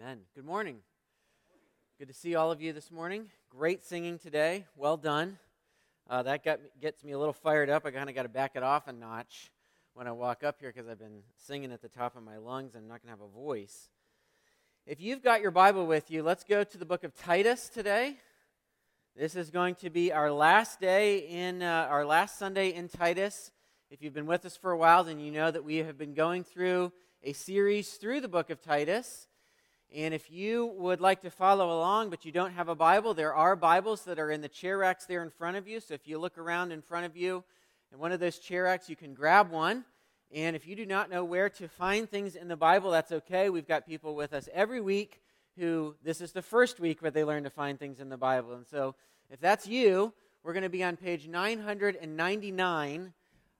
Amen. 0.00 0.20
Good 0.34 0.46
morning. 0.46 0.78
Good 1.98 2.08
to 2.08 2.14
see 2.14 2.34
all 2.34 2.50
of 2.50 2.62
you 2.62 2.72
this 2.72 2.90
morning. 2.90 3.26
Great 3.50 3.84
singing 3.84 4.18
today. 4.18 4.64
Well 4.74 4.96
done. 4.96 5.38
Uh, 6.08 6.22
that 6.22 6.42
got, 6.42 6.60
gets 6.80 7.04
me 7.04 7.12
a 7.12 7.18
little 7.18 7.34
fired 7.34 7.68
up. 7.68 7.84
I 7.84 7.90
kind 7.90 8.08
of 8.08 8.14
got 8.14 8.22
to 8.22 8.30
back 8.30 8.52
it 8.54 8.62
off 8.62 8.88
a 8.88 8.94
notch 8.94 9.50
when 9.92 10.06
I 10.06 10.12
walk 10.12 10.42
up 10.42 10.56
here 10.58 10.72
because 10.74 10.88
I've 10.88 10.98
been 10.98 11.20
singing 11.36 11.70
at 11.70 11.82
the 11.82 11.88
top 11.88 12.16
of 12.16 12.22
my 12.22 12.38
lungs. 12.38 12.74
I'm 12.74 12.88
not 12.88 13.02
going 13.02 13.14
to 13.14 13.20
have 13.20 13.20
a 13.20 13.28
voice. 13.28 13.90
If 14.86 15.02
you've 15.02 15.22
got 15.22 15.42
your 15.42 15.50
Bible 15.50 15.86
with 15.86 16.10
you, 16.10 16.22
let's 16.22 16.44
go 16.44 16.64
to 16.64 16.78
the 16.78 16.86
book 16.86 17.04
of 17.04 17.14
Titus 17.14 17.68
today. 17.68 18.16
This 19.14 19.36
is 19.36 19.50
going 19.50 19.74
to 19.76 19.90
be 19.90 20.12
our 20.12 20.32
last 20.32 20.80
day 20.80 21.18
in 21.28 21.62
uh, 21.62 21.88
our 21.90 22.06
last 22.06 22.38
Sunday 22.38 22.72
in 22.72 22.88
Titus. 22.88 23.50
If 23.90 24.00
you've 24.00 24.14
been 24.14 24.24
with 24.24 24.46
us 24.46 24.56
for 24.56 24.70
a 24.70 24.78
while, 24.78 25.04
then 25.04 25.20
you 25.20 25.30
know 25.30 25.50
that 25.50 25.64
we 25.64 25.76
have 25.78 25.98
been 25.98 26.14
going 26.14 26.42
through 26.42 26.90
a 27.22 27.34
series 27.34 27.90
through 27.90 28.22
the 28.22 28.28
book 28.28 28.48
of 28.48 28.62
Titus. 28.62 29.26
And 29.92 30.14
if 30.14 30.30
you 30.30 30.66
would 30.78 31.00
like 31.00 31.22
to 31.22 31.30
follow 31.30 31.76
along, 31.76 32.10
but 32.10 32.24
you 32.24 32.30
don't 32.30 32.52
have 32.52 32.68
a 32.68 32.76
Bible, 32.76 33.12
there 33.12 33.34
are 33.34 33.56
Bibles 33.56 34.02
that 34.04 34.20
are 34.20 34.30
in 34.30 34.40
the 34.40 34.48
chair 34.48 34.78
racks 34.78 35.04
there 35.04 35.22
in 35.22 35.30
front 35.30 35.56
of 35.56 35.66
you. 35.66 35.80
So 35.80 35.94
if 35.94 36.06
you 36.06 36.18
look 36.18 36.38
around 36.38 36.70
in 36.70 36.80
front 36.80 37.06
of 37.06 37.16
you 37.16 37.42
in 37.92 37.98
one 37.98 38.12
of 38.12 38.20
those 38.20 38.38
chair 38.38 38.64
racks, 38.64 38.88
you 38.88 38.94
can 38.94 39.14
grab 39.14 39.50
one. 39.50 39.84
And 40.32 40.54
if 40.54 40.64
you 40.64 40.76
do 40.76 40.86
not 40.86 41.10
know 41.10 41.24
where 41.24 41.48
to 41.50 41.66
find 41.66 42.08
things 42.08 42.36
in 42.36 42.46
the 42.46 42.56
Bible, 42.56 42.92
that's 42.92 43.10
okay. 43.10 43.50
We've 43.50 43.66
got 43.66 43.84
people 43.84 44.14
with 44.14 44.32
us 44.32 44.48
every 44.54 44.80
week 44.80 45.20
who 45.58 45.96
this 46.04 46.20
is 46.20 46.30
the 46.30 46.42
first 46.42 46.78
week 46.78 47.02
where 47.02 47.10
they 47.10 47.24
learn 47.24 47.42
to 47.42 47.50
find 47.50 47.76
things 47.76 47.98
in 47.98 48.10
the 48.10 48.16
Bible. 48.16 48.54
And 48.54 48.66
so 48.68 48.94
if 49.28 49.40
that's 49.40 49.66
you, 49.66 50.12
we're 50.44 50.52
going 50.52 50.62
to 50.62 50.68
be 50.68 50.84
on 50.84 50.96
page 50.96 51.26
999 51.26 53.12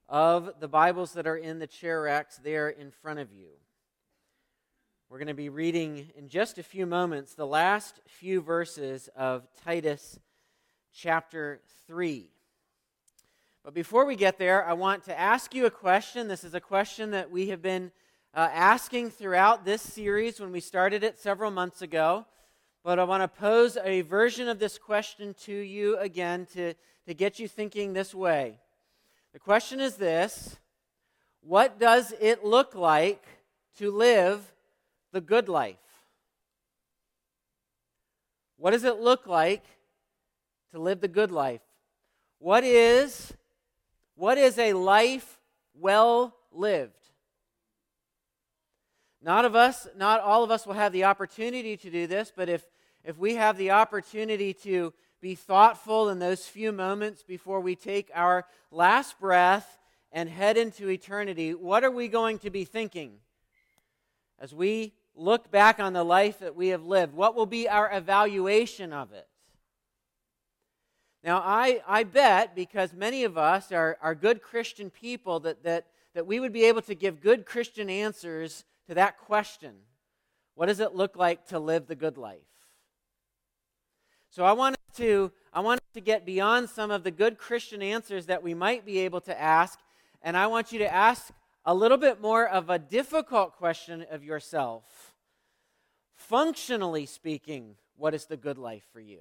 of 0.08 0.52
the 0.60 0.68
Bibles 0.68 1.12
that 1.14 1.26
are 1.26 1.36
in 1.36 1.58
the 1.58 1.66
chair 1.66 2.02
racks 2.02 2.38
there 2.42 2.68
in 2.68 2.92
front 2.92 3.18
of 3.18 3.32
you. 3.32 3.48
We're 5.10 5.18
going 5.18 5.26
to 5.26 5.34
be 5.34 5.48
reading 5.48 6.08
in 6.16 6.28
just 6.28 6.56
a 6.58 6.62
few 6.62 6.86
moments 6.86 7.34
the 7.34 7.44
last 7.44 7.98
few 8.06 8.40
verses 8.40 9.08
of 9.16 9.44
Titus 9.64 10.20
chapter 10.94 11.58
3. 11.88 12.30
But 13.64 13.74
before 13.74 14.04
we 14.04 14.14
get 14.14 14.38
there, 14.38 14.64
I 14.64 14.74
want 14.74 15.02
to 15.06 15.18
ask 15.18 15.52
you 15.52 15.66
a 15.66 15.70
question. 15.70 16.28
This 16.28 16.44
is 16.44 16.54
a 16.54 16.60
question 16.60 17.10
that 17.10 17.28
we 17.28 17.48
have 17.48 17.60
been 17.60 17.90
uh, 18.36 18.50
asking 18.52 19.10
throughout 19.10 19.64
this 19.64 19.82
series 19.82 20.38
when 20.38 20.52
we 20.52 20.60
started 20.60 21.02
it 21.02 21.18
several 21.18 21.50
months 21.50 21.82
ago. 21.82 22.24
But 22.84 23.00
I 23.00 23.02
want 23.02 23.24
to 23.24 23.40
pose 23.40 23.76
a 23.82 24.02
version 24.02 24.46
of 24.46 24.60
this 24.60 24.78
question 24.78 25.34
to 25.40 25.52
you 25.52 25.98
again 25.98 26.46
to, 26.54 26.74
to 27.08 27.14
get 27.14 27.40
you 27.40 27.48
thinking 27.48 27.94
this 27.94 28.14
way. 28.14 28.60
The 29.32 29.40
question 29.40 29.80
is 29.80 29.96
this 29.96 30.56
What 31.40 31.80
does 31.80 32.14
it 32.20 32.44
look 32.44 32.76
like 32.76 33.24
to 33.78 33.90
live 33.90 34.52
the 35.12 35.20
good 35.20 35.48
life? 35.48 35.76
What 38.56 38.72
does 38.72 38.84
it 38.84 39.00
look 39.00 39.26
like 39.26 39.64
to 40.72 40.78
live 40.78 41.00
the 41.00 41.08
good 41.08 41.32
life? 41.32 41.62
What 42.38 42.64
is 42.64 43.32
what 44.14 44.36
is 44.36 44.58
a 44.58 44.74
life 44.74 45.38
well 45.74 46.36
lived? 46.52 46.92
Not 49.22 49.44
of 49.44 49.54
us, 49.54 49.86
not 49.96 50.20
all 50.20 50.44
of 50.44 50.50
us 50.50 50.66
will 50.66 50.74
have 50.74 50.92
the 50.92 51.04
opportunity 51.04 51.76
to 51.78 51.90
do 51.90 52.06
this, 52.06 52.32
but 52.34 52.48
if 52.48 52.64
if 53.02 53.16
we 53.16 53.34
have 53.36 53.56
the 53.56 53.70
opportunity 53.70 54.52
to 54.54 54.92
be 55.20 55.34
thoughtful 55.34 56.08
in 56.08 56.18
those 56.18 56.46
few 56.46 56.72
moments 56.72 57.22
before 57.22 57.60
we 57.60 57.74
take 57.74 58.10
our 58.14 58.46
last 58.70 59.18
breath 59.18 59.78
and 60.12 60.28
head 60.28 60.56
into 60.56 60.88
eternity, 60.88 61.54
what 61.54 61.84
are 61.84 61.90
we 61.90 62.08
going 62.08 62.38
to 62.40 62.50
be 62.50 62.64
thinking 62.64 63.12
as 64.38 64.54
we 64.54 64.92
look 65.20 65.50
back 65.50 65.78
on 65.78 65.92
the 65.92 66.04
life 66.04 66.38
that 66.38 66.56
we 66.56 66.68
have 66.68 66.84
lived? 66.84 67.14
What 67.14 67.34
will 67.34 67.46
be 67.46 67.68
our 67.68 67.90
evaluation 67.92 68.92
of 68.92 69.12
it? 69.12 69.28
Now, 71.22 71.42
I, 71.44 71.82
I 71.86 72.04
bet, 72.04 72.54
because 72.54 72.94
many 72.94 73.24
of 73.24 73.36
us 73.36 73.70
are, 73.72 73.98
are 74.00 74.14
good 74.14 74.42
Christian 74.42 74.88
people, 74.88 75.40
that, 75.40 75.62
that, 75.64 75.86
that 76.14 76.26
we 76.26 76.40
would 76.40 76.52
be 76.52 76.64
able 76.64 76.80
to 76.82 76.94
give 76.94 77.20
good 77.20 77.44
Christian 77.44 77.90
answers 77.90 78.64
to 78.88 78.94
that 78.94 79.18
question 79.18 79.74
What 80.54 80.66
does 80.66 80.80
it 80.80 80.94
look 80.94 81.16
like 81.16 81.46
to 81.48 81.58
live 81.58 81.86
the 81.86 81.94
good 81.94 82.16
life? 82.16 82.38
So 84.30 84.44
I 84.44 84.52
wanted 84.52 84.78
to 84.96 85.30
I 85.52 85.60
wanted 85.60 85.82
to 85.94 86.00
get 86.00 86.24
beyond 86.24 86.70
some 86.70 86.92
of 86.92 87.02
the 87.02 87.10
good 87.10 87.36
Christian 87.36 87.82
answers 87.82 88.26
that 88.26 88.42
we 88.42 88.54
might 88.54 88.86
be 88.86 89.00
able 89.00 89.20
to 89.22 89.38
ask, 89.38 89.78
and 90.22 90.36
I 90.36 90.46
want 90.46 90.70
you 90.70 90.78
to 90.78 90.92
ask 90.92 91.32
a 91.64 91.74
little 91.74 91.98
bit 91.98 92.20
more 92.20 92.48
of 92.48 92.70
a 92.70 92.78
difficult 92.78 93.56
question 93.56 94.06
of 94.10 94.24
yourself 94.24 95.09
functionally 96.30 97.06
speaking, 97.06 97.74
what 97.96 98.14
is 98.14 98.26
the 98.26 98.36
good 98.36 98.56
life 98.56 98.84
for 98.92 99.00
you? 99.00 99.18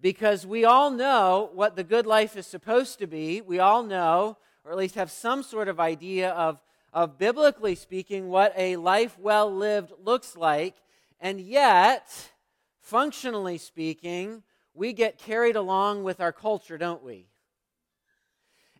Because 0.00 0.44
we 0.44 0.64
all 0.64 0.90
know 0.90 1.50
what 1.54 1.76
the 1.76 1.84
good 1.84 2.04
life 2.04 2.36
is 2.36 2.48
supposed 2.48 2.98
to 2.98 3.06
be. 3.06 3.40
We 3.40 3.60
all 3.60 3.84
know, 3.84 4.38
or 4.64 4.72
at 4.72 4.76
least 4.76 4.96
have 4.96 5.12
some 5.12 5.44
sort 5.44 5.68
of 5.68 5.78
idea 5.78 6.30
of, 6.30 6.60
of 6.92 7.16
biblically 7.16 7.76
speaking, 7.76 8.28
what 8.28 8.52
a 8.56 8.74
life 8.74 9.16
well 9.20 9.54
lived 9.54 9.92
looks 10.04 10.36
like. 10.36 10.74
And 11.20 11.40
yet, 11.40 12.32
functionally 12.80 13.58
speaking, 13.58 14.42
we 14.74 14.92
get 14.92 15.16
carried 15.16 15.54
along 15.54 16.02
with 16.02 16.20
our 16.20 16.32
culture, 16.32 16.76
don't 16.76 17.04
we? 17.04 17.28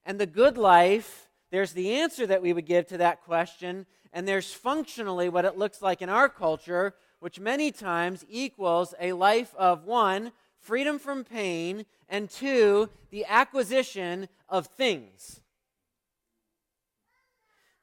And 0.04 0.18
the 0.18 0.26
good 0.26 0.58
life, 0.58 1.28
there's 1.52 1.74
the 1.74 1.92
answer 1.92 2.26
that 2.26 2.42
we 2.42 2.52
would 2.52 2.66
give 2.66 2.88
to 2.88 2.98
that 2.98 3.22
question, 3.22 3.86
and 4.12 4.26
there's 4.26 4.52
functionally 4.52 5.28
what 5.28 5.44
it 5.44 5.58
looks 5.58 5.82
like 5.82 6.02
in 6.02 6.08
our 6.08 6.28
culture, 6.28 6.94
which 7.20 7.40
many 7.40 7.70
times 7.70 8.24
equals 8.28 8.94
a 9.00 9.12
life 9.12 9.54
of 9.56 9.84
one, 9.84 10.32
freedom 10.58 10.98
from 10.98 11.24
pain, 11.24 11.84
and 12.08 12.30
two, 12.30 12.88
the 13.10 13.24
acquisition 13.26 14.28
of 14.48 14.66
things. 14.66 15.40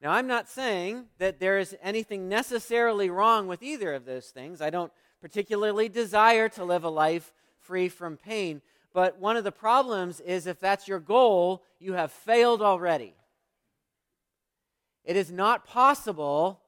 Now, 0.01 0.11
I'm 0.11 0.27
not 0.27 0.49
saying 0.49 1.05
that 1.17 1.39
there 1.39 1.57
is 1.57 1.75
anything 1.81 2.29
necessarily 2.29 3.09
wrong 3.09 3.47
with 3.47 3.63
either 3.63 3.93
of 3.93 4.05
those 4.05 4.27
things. 4.27 4.61
I 4.61 4.69
don't 4.69 4.91
particularly 5.19 5.89
desire 5.89 6.47
to 6.49 6.63
live 6.63 6.83
a 6.83 6.89
life 6.89 7.33
free 7.57 7.89
from 7.89 8.17
pain. 8.17 8.61
But 8.93 9.19
one 9.19 9.35
of 9.35 9.43
the 9.43 9.51
problems 9.51 10.19
is 10.19 10.45
if 10.45 10.59
that's 10.59 10.87
your 10.87 10.99
goal, 10.99 11.63
you 11.79 11.93
have 11.93 12.11
failed 12.11 12.61
already. 12.61 13.15
It 15.05 15.15
is 15.15 15.31
not 15.31 15.65
possible 15.65 16.61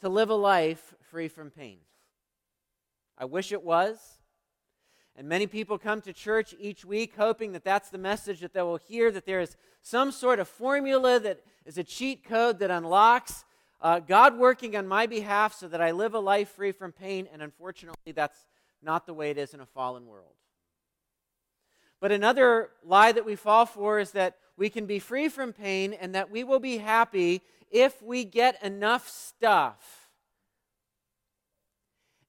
to 0.00 0.08
live 0.08 0.30
a 0.30 0.34
life 0.34 0.94
free 1.02 1.28
from 1.28 1.50
pain. 1.50 1.78
I 3.16 3.26
wish 3.26 3.52
it 3.52 3.62
was. 3.62 3.98
And 5.16 5.28
many 5.28 5.46
people 5.46 5.78
come 5.78 6.00
to 6.00 6.12
church 6.12 6.54
each 6.58 6.84
week 6.84 7.14
hoping 7.16 7.52
that 7.52 7.62
that's 7.62 7.90
the 7.90 7.98
message 7.98 8.40
that 8.40 8.52
they 8.52 8.62
will 8.62 8.78
hear, 8.78 9.12
that 9.12 9.26
there 9.26 9.40
is 9.40 9.56
some 9.82 10.10
sort 10.10 10.40
of 10.40 10.48
formula 10.48 11.20
that 11.20 11.40
is 11.64 11.78
a 11.78 11.84
cheat 11.84 12.24
code 12.24 12.58
that 12.58 12.70
unlocks 12.70 13.44
uh, 13.80 14.00
God 14.00 14.38
working 14.38 14.74
on 14.76 14.88
my 14.88 15.06
behalf 15.06 15.54
so 15.54 15.68
that 15.68 15.80
I 15.80 15.90
live 15.90 16.14
a 16.14 16.18
life 16.18 16.48
free 16.48 16.72
from 16.72 16.90
pain. 16.90 17.28
And 17.32 17.42
unfortunately, 17.42 18.12
that's 18.12 18.46
not 18.82 19.06
the 19.06 19.14
way 19.14 19.30
it 19.30 19.38
is 19.38 19.54
in 19.54 19.60
a 19.60 19.66
fallen 19.66 20.06
world. 20.06 20.32
But 22.00 22.10
another 22.10 22.70
lie 22.82 23.12
that 23.12 23.26
we 23.26 23.36
fall 23.36 23.66
for 23.66 24.00
is 24.00 24.12
that 24.12 24.36
we 24.56 24.68
can 24.70 24.86
be 24.86 24.98
free 24.98 25.28
from 25.28 25.52
pain 25.52 25.92
and 25.92 26.14
that 26.14 26.30
we 26.30 26.44
will 26.44 26.60
be 26.60 26.78
happy 26.78 27.42
if 27.74 28.00
we 28.00 28.24
get 28.24 28.62
enough 28.62 29.08
stuff. 29.08 30.08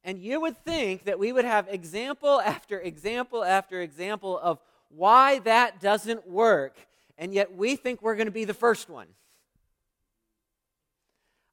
And 0.03 0.19
you 0.19 0.41
would 0.41 0.57
think 0.57 1.06
that 1.06 1.19
we 1.19 1.31
would 1.31 1.45
have 1.45 1.67
example 1.69 2.41
after 2.45 2.81
example 2.81 3.45
after 3.45 3.79
example 3.79 4.38
of 4.39 4.59
why 4.89 5.39
that 5.39 5.79
doesn't 5.79 6.28
work, 6.28 6.75
and 7.17 7.34
yet 7.34 7.55
we 7.55 7.75
think 7.75 8.01
we're 8.01 8.16
going 8.16 8.28
to 8.28 8.31
be 8.31 8.45
the 8.45 8.53
first 8.53 8.89
one. 8.89 9.07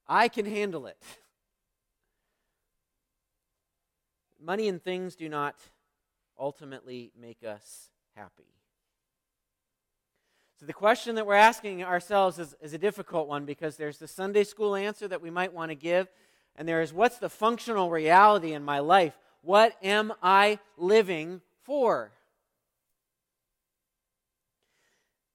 I 0.08 0.28
can 0.28 0.46
handle 0.46 0.86
it. 0.86 0.96
Money 4.42 4.68
and 4.68 4.82
things 4.82 5.16
do 5.16 5.28
not 5.28 5.56
ultimately 6.38 7.12
make 7.18 7.44
us 7.44 7.90
happy. 8.16 8.61
So, 10.62 10.66
the 10.66 10.72
question 10.72 11.16
that 11.16 11.26
we're 11.26 11.34
asking 11.34 11.82
ourselves 11.82 12.38
is, 12.38 12.54
is, 12.60 12.72
a 12.72 12.78
difficult 12.78 13.26
one 13.26 13.44
because 13.44 13.76
there's 13.76 13.98
the 13.98 14.06
Sunday 14.06 14.44
school 14.44 14.76
answer 14.76 15.08
that 15.08 15.20
we 15.20 15.28
might 15.28 15.52
want 15.52 15.72
to 15.72 15.74
give, 15.74 16.06
and 16.54 16.68
there 16.68 16.80
is 16.80 16.92
what's 16.92 17.18
the 17.18 17.28
functional 17.28 17.90
reality 17.90 18.52
in 18.52 18.62
my 18.62 18.78
life? 18.78 19.18
What 19.40 19.76
am 19.82 20.12
I 20.22 20.60
living 20.76 21.40
for? 21.64 22.12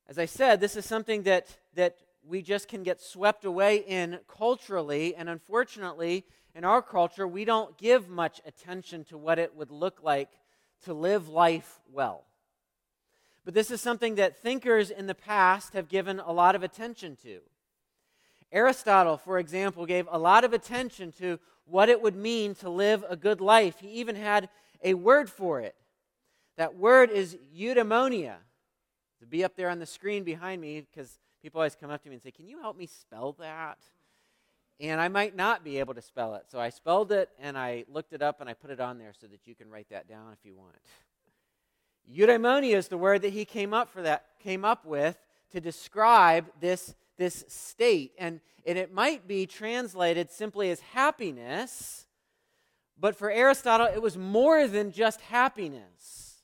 As 0.07 0.17
I 0.17 0.27
said, 0.27 0.61
this 0.61 0.77
is 0.77 0.85
something 0.85 1.23
that, 1.23 1.57
that 1.73 1.97
we 2.25 2.41
just 2.41 2.69
can 2.69 2.83
get 2.83 3.01
swept 3.01 3.43
away 3.43 3.83
in 3.85 4.19
culturally, 4.29 5.13
and 5.13 5.27
unfortunately, 5.27 6.23
in 6.55 6.63
our 6.63 6.81
culture, 6.81 7.27
we 7.27 7.43
don't 7.43 7.77
give 7.77 8.07
much 8.07 8.39
attention 8.45 9.03
to 9.09 9.17
what 9.17 9.39
it 9.39 9.53
would 9.57 9.71
look 9.71 9.99
like 10.01 10.29
to 10.85 10.93
live 10.93 11.27
life 11.27 11.81
well. 11.91 12.26
But 13.47 13.53
this 13.53 13.71
is 13.71 13.79
something 13.79 14.15
that 14.15 14.41
thinkers 14.41 14.89
in 14.89 15.07
the 15.07 15.15
past 15.15 15.71
have 15.71 15.87
given 15.87 16.19
a 16.19 16.33
lot 16.33 16.53
of 16.53 16.63
attention 16.63 17.15
to. 17.23 17.39
Aristotle, 18.51 19.15
for 19.15 19.39
example, 19.39 19.85
gave 19.85 20.05
a 20.11 20.19
lot 20.19 20.43
of 20.43 20.51
attention 20.51 21.13
to 21.13 21.39
what 21.63 21.87
it 21.87 22.01
would 22.01 22.17
mean 22.17 22.55
to 22.55 22.69
live 22.69 23.05
a 23.07 23.15
good 23.15 23.39
life. 23.39 23.79
He 23.79 23.87
even 23.87 24.17
had 24.17 24.49
a 24.83 24.95
word 24.95 25.29
for 25.29 25.61
it. 25.61 25.75
That 26.57 26.75
word 26.75 27.09
is 27.09 27.37
eudaimonia. 27.57 28.35
To 29.21 29.25
be 29.25 29.45
up 29.45 29.55
there 29.55 29.69
on 29.69 29.79
the 29.79 29.85
screen 29.85 30.25
behind 30.25 30.59
me, 30.59 30.81
because 30.81 31.17
people 31.41 31.61
always 31.61 31.73
come 31.73 31.89
up 31.89 32.03
to 32.03 32.09
me 32.09 32.15
and 32.15 32.21
say, 32.21 32.31
Can 32.31 32.49
you 32.49 32.59
help 32.59 32.77
me 32.77 32.85
spell 32.85 33.31
that? 33.39 33.77
And 34.81 34.99
I 34.99 35.07
might 35.07 35.37
not 35.37 35.63
be 35.63 35.79
able 35.79 35.93
to 35.93 36.01
spell 36.01 36.35
it. 36.35 36.47
So 36.51 36.59
I 36.59 36.67
spelled 36.67 37.13
it 37.13 37.29
and 37.39 37.57
I 37.57 37.85
looked 37.87 38.11
it 38.11 38.21
up 38.21 38.41
and 38.41 38.49
I 38.49 38.55
put 38.55 38.71
it 38.71 38.81
on 38.81 38.97
there 38.97 39.13
so 39.17 39.25
that 39.27 39.47
you 39.47 39.55
can 39.55 39.69
write 39.69 39.87
that 39.91 40.09
down 40.09 40.33
if 40.33 40.39
you 40.43 40.53
want. 40.53 40.75
Eudaimonia 42.11 42.75
is 42.75 42.87
the 42.87 42.97
word 42.97 43.21
that 43.21 43.33
he 43.33 43.45
came 43.45 43.73
up 43.73 43.89
for 43.89 44.01
that 44.01 44.25
came 44.41 44.63
up 44.63 44.85
with 44.85 45.17
to 45.51 45.59
describe 45.59 46.45
this, 46.59 46.95
this 47.17 47.43
state. 47.47 48.13
And, 48.17 48.39
and 48.65 48.77
it 48.77 48.93
might 48.93 49.27
be 49.27 49.45
translated 49.45 50.31
simply 50.31 50.69
as 50.69 50.79
happiness, 50.79 52.05
but 52.99 53.15
for 53.15 53.29
Aristotle, 53.29 53.87
it 53.87 54.01
was 54.01 54.17
more 54.17 54.67
than 54.67 54.91
just 54.91 55.21
happiness. 55.21 56.41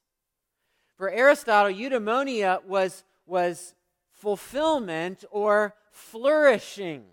For 0.97 1.09
Aristotle, 1.09 1.71
eudaimonia 1.71 2.63
was, 2.65 3.03
was 3.25 3.73
fulfillment 4.11 5.25
or 5.31 5.75
flourishing. 5.91 7.05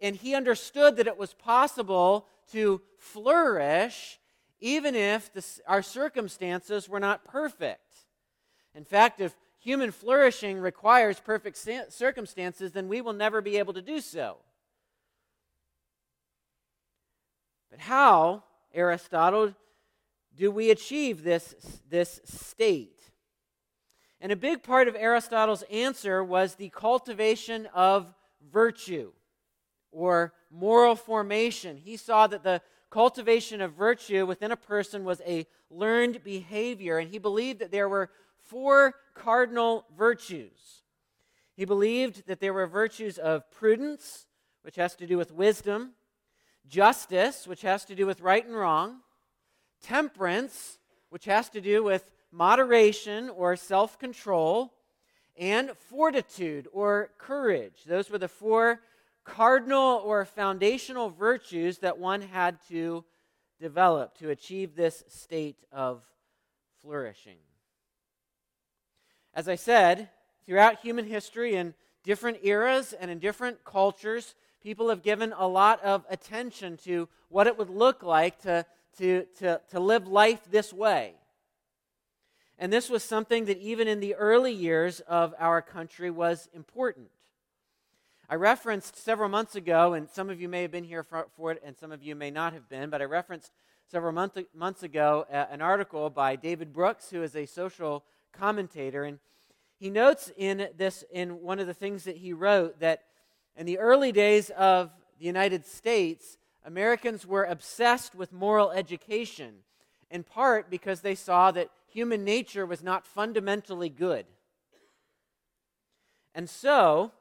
And 0.00 0.16
he 0.16 0.34
understood 0.34 0.96
that 0.96 1.06
it 1.06 1.18
was 1.18 1.34
possible 1.34 2.26
to 2.52 2.80
flourish 2.98 4.18
even 4.60 4.94
if 4.94 5.32
the, 5.32 5.44
our 5.66 5.82
circumstances 5.82 6.88
were 6.88 7.00
not 7.00 7.24
perfect. 7.24 8.06
In 8.74 8.84
fact, 8.84 9.20
if 9.20 9.36
human 9.58 9.90
flourishing 9.90 10.58
requires 10.58 11.20
perfect 11.20 11.58
circumstances, 11.90 12.72
then 12.72 12.88
we 12.88 13.00
will 13.00 13.12
never 13.12 13.40
be 13.40 13.58
able 13.58 13.72
to 13.74 13.82
do 13.82 14.00
so. 14.00 14.38
But 17.70 17.80
how, 17.80 18.44
Aristotle, 18.72 19.54
do 20.36 20.50
we 20.50 20.70
achieve 20.70 21.22
this, 21.22 21.54
this 21.88 22.20
state? 22.24 23.02
And 24.20 24.32
a 24.32 24.36
big 24.36 24.62
part 24.62 24.88
of 24.88 24.96
Aristotle's 24.96 25.62
answer 25.70 26.24
was 26.24 26.54
the 26.54 26.70
cultivation 26.70 27.66
of 27.74 28.12
virtue 28.50 29.12
or 29.92 30.32
moral 30.50 30.96
formation. 30.96 31.76
He 31.76 31.96
saw 31.96 32.26
that 32.26 32.42
the 32.42 32.62
cultivation 32.90 33.60
of 33.60 33.74
virtue 33.74 34.26
within 34.26 34.52
a 34.52 34.56
person 34.56 35.04
was 35.04 35.20
a 35.26 35.46
learned 35.70 36.22
behavior, 36.24 36.98
and 36.98 37.10
he 37.10 37.18
believed 37.18 37.60
that 37.60 37.70
there 37.70 37.88
were 37.88 38.10
four 38.38 38.94
cardinal 39.14 39.84
virtues. 39.96 40.82
He 41.54 41.64
believed 41.64 42.26
that 42.26 42.40
there 42.40 42.54
were 42.54 42.66
virtues 42.66 43.18
of 43.18 43.50
prudence, 43.50 44.26
which 44.62 44.76
has 44.76 44.94
to 44.96 45.06
do 45.06 45.18
with 45.18 45.32
wisdom, 45.32 45.92
justice, 46.68 47.46
which 47.46 47.62
has 47.62 47.84
to 47.86 47.94
do 47.94 48.06
with 48.06 48.20
right 48.20 48.46
and 48.46 48.54
wrong, 48.54 49.00
temperance, 49.82 50.78
which 51.10 51.24
has 51.24 51.48
to 51.50 51.60
do 51.60 51.82
with 51.82 52.10
moderation 52.30 53.28
or 53.30 53.56
self 53.56 53.98
control, 53.98 54.72
and 55.36 55.70
fortitude 55.70 56.68
or 56.72 57.10
courage. 57.18 57.84
Those 57.86 58.10
were 58.10 58.18
the 58.18 58.28
four 58.28 58.80
cardinal 59.28 60.00
or 60.04 60.24
foundational 60.24 61.10
virtues 61.10 61.78
that 61.78 61.98
one 61.98 62.22
had 62.22 62.58
to 62.68 63.04
develop 63.60 64.16
to 64.18 64.30
achieve 64.30 64.74
this 64.74 65.04
state 65.08 65.58
of 65.70 66.02
flourishing. 66.80 67.36
As 69.34 69.48
I 69.48 69.56
said, 69.56 70.08
throughout 70.46 70.80
human 70.80 71.04
history 71.04 71.54
in 71.54 71.74
different 72.04 72.38
eras 72.42 72.94
and 72.94 73.10
in 73.10 73.18
different 73.18 73.64
cultures, 73.64 74.34
people 74.62 74.88
have 74.88 75.02
given 75.02 75.34
a 75.36 75.46
lot 75.46 75.82
of 75.84 76.04
attention 76.08 76.76
to 76.78 77.08
what 77.28 77.46
it 77.46 77.58
would 77.58 77.70
look 77.70 78.02
like 78.02 78.40
to, 78.42 78.64
to, 78.96 79.26
to, 79.38 79.60
to 79.70 79.78
live 79.78 80.08
life 80.08 80.40
this 80.50 80.72
way. 80.72 81.14
And 82.58 82.72
this 82.72 82.88
was 82.88 83.04
something 83.04 83.44
that 83.44 83.58
even 83.58 83.86
in 83.86 84.00
the 84.00 84.14
early 84.14 84.52
years 84.52 85.00
of 85.00 85.34
our 85.38 85.60
country 85.60 86.10
was 86.10 86.48
important. 86.54 87.08
I 88.30 88.34
referenced 88.34 88.94
several 88.94 89.30
months 89.30 89.54
ago, 89.54 89.94
and 89.94 90.06
some 90.06 90.28
of 90.28 90.38
you 90.38 90.50
may 90.50 90.60
have 90.60 90.70
been 90.70 90.84
here 90.84 91.02
for, 91.02 91.28
for 91.34 91.52
it, 91.52 91.62
and 91.64 91.74
some 91.74 91.90
of 91.90 92.02
you 92.02 92.14
may 92.14 92.30
not 92.30 92.52
have 92.52 92.68
been, 92.68 92.90
but 92.90 93.00
I 93.00 93.06
referenced 93.06 93.52
several 93.90 94.12
month, 94.12 94.36
months 94.54 94.82
ago 94.82 95.24
uh, 95.32 95.46
an 95.50 95.62
article 95.62 96.10
by 96.10 96.36
David 96.36 96.74
Brooks, 96.74 97.08
who 97.08 97.22
is 97.22 97.34
a 97.34 97.46
social 97.46 98.04
commentator, 98.34 99.04
and 99.04 99.18
he 99.78 99.88
notes 99.88 100.30
in 100.36 100.68
this 100.76 101.04
in 101.10 101.40
one 101.40 101.58
of 101.58 101.66
the 101.66 101.72
things 101.72 102.04
that 102.04 102.18
he 102.18 102.34
wrote 102.34 102.80
that 102.80 103.04
in 103.56 103.64
the 103.64 103.78
early 103.78 104.12
days 104.12 104.50
of 104.50 104.90
the 105.18 105.24
United 105.24 105.64
States, 105.64 106.36
Americans 106.66 107.26
were 107.26 107.44
obsessed 107.44 108.14
with 108.14 108.30
moral 108.30 108.70
education, 108.72 109.54
in 110.10 110.22
part 110.22 110.68
because 110.68 111.00
they 111.00 111.14
saw 111.14 111.50
that 111.52 111.70
human 111.86 112.24
nature 112.24 112.66
was 112.66 112.82
not 112.82 113.06
fundamentally 113.06 113.88
good. 113.88 114.26
And 116.34 116.50
so, 116.50 117.12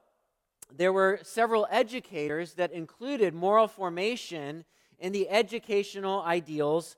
there 0.76 0.94
were 0.94 1.20
several 1.24 1.68
educators 1.72 2.54
that 2.54 2.72
included 2.72 3.34
moral 3.34 3.68
formation 3.68 4.66
in 5.00 5.12
the 5.12 5.30
educational 5.30 6.22
ideals 6.22 6.98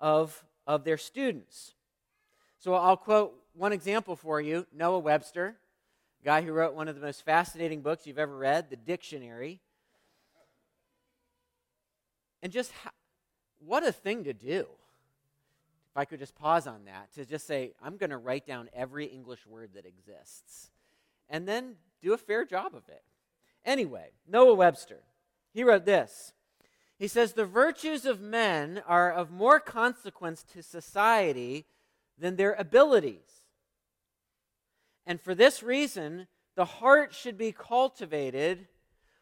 of, 0.00 0.44
of 0.66 0.84
their 0.84 0.98
students. 0.98 1.74
So 2.58 2.74
I'll 2.74 2.96
quote 2.96 3.34
one 3.54 3.72
example 3.72 4.16
for 4.16 4.40
you 4.40 4.66
Noah 4.72 5.00
Webster, 5.00 5.56
guy 6.24 6.42
who 6.42 6.52
wrote 6.52 6.74
one 6.74 6.88
of 6.88 6.94
the 6.94 7.00
most 7.00 7.24
fascinating 7.24 7.80
books 7.80 8.06
you've 8.06 8.18
ever 8.18 8.36
read, 8.36 8.70
The 8.70 8.76
Dictionary. 8.76 9.60
And 12.42 12.52
just 12.52 12.70
how, 12.70 12.90
what 13.58 13.84
a 13.84 13.90
thing 13.90 14.24
to 14.24 14.32
do. 14.32 14.66
If 15.90 15.96
I 15.96 16.04
could 16.04 16.20
just 16.20 16.36
pause 16.36 16.66
on 16.68 16.84
that, 16.84 17.12
to 17.14 17.24
just 17.24 17.46
say, 17.46 17.72
I'm 17.82 17.96
going 17.96 18.10
to 18.10 18.16
write 18.16 18.46
down 18.46 18.68
every 18.72 19.06
English 19.06 19.44
word 19.46 19.70
that 19.74 19.86
exists. 19.86 20.70
And 21.28 21.48
then 21.48 21.74
do 22.02 22.12
a 22.12 22.18
fair 22.18 22.44
job 22.44 22.74
of 22.74 22.88
it. 22.88 23.02
Anyway, 23.64 24.10
Noah 24.26 24.54
Webster, 24.54 25.00
he 25.52 25.64
wrote 25.64 25.84
this. 25.84 26.32
He 26.98 27.08
says, 27.08 27.32
The 27.32 27.44
virtues 27.44 28.04
of 28.04 28.20
men 28.20 28.82
are 28.86 29.12
of 29.12 29.30
more 29.30 29.60
consequence 29.60 30.42
to 30.52 30.62
society 30.62 31.66
than 32.18 32.36
their 32.36 32.54
abilities. 32.54 33.42
And 35.06 35.20
for 35.20 35.34
this 35.34 35.62
reason, 35.62 36.26
the 36.56 36.64
heart 36.64 37.14
should 37.14 37.38
be 37.38 37.52
cultivated 37.52 38.66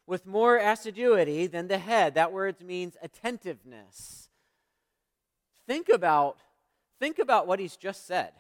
with 0.07 0.27
more 0.27 0.57
assiduity 0.57 1.47
than 1.47 1.69
the 1.69 1.79
head. 1.79 2.15
That 2.15 2.33
word 2.33 2.61
means 2.63 2.97
attentiveness. 3.03 4.29
Think 5.67 5.89
about, 5.89 6.39
think 6.99 7.19
about 7.19 7.47
what 7.47 7.61
he's 7.61 7.77
just 7.77 8.07
said. 8.07 8.33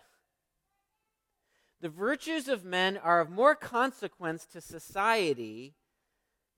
The 1.86 1.90
virtues 1.90 2.48
of 2.48 2.64
men 2.64 2.96
are 2.96 3.20
of 3.20 3.30
more 3.30 3.54
consequence 3.54 4.44
to 4.46 4.60
society 4.60 5.76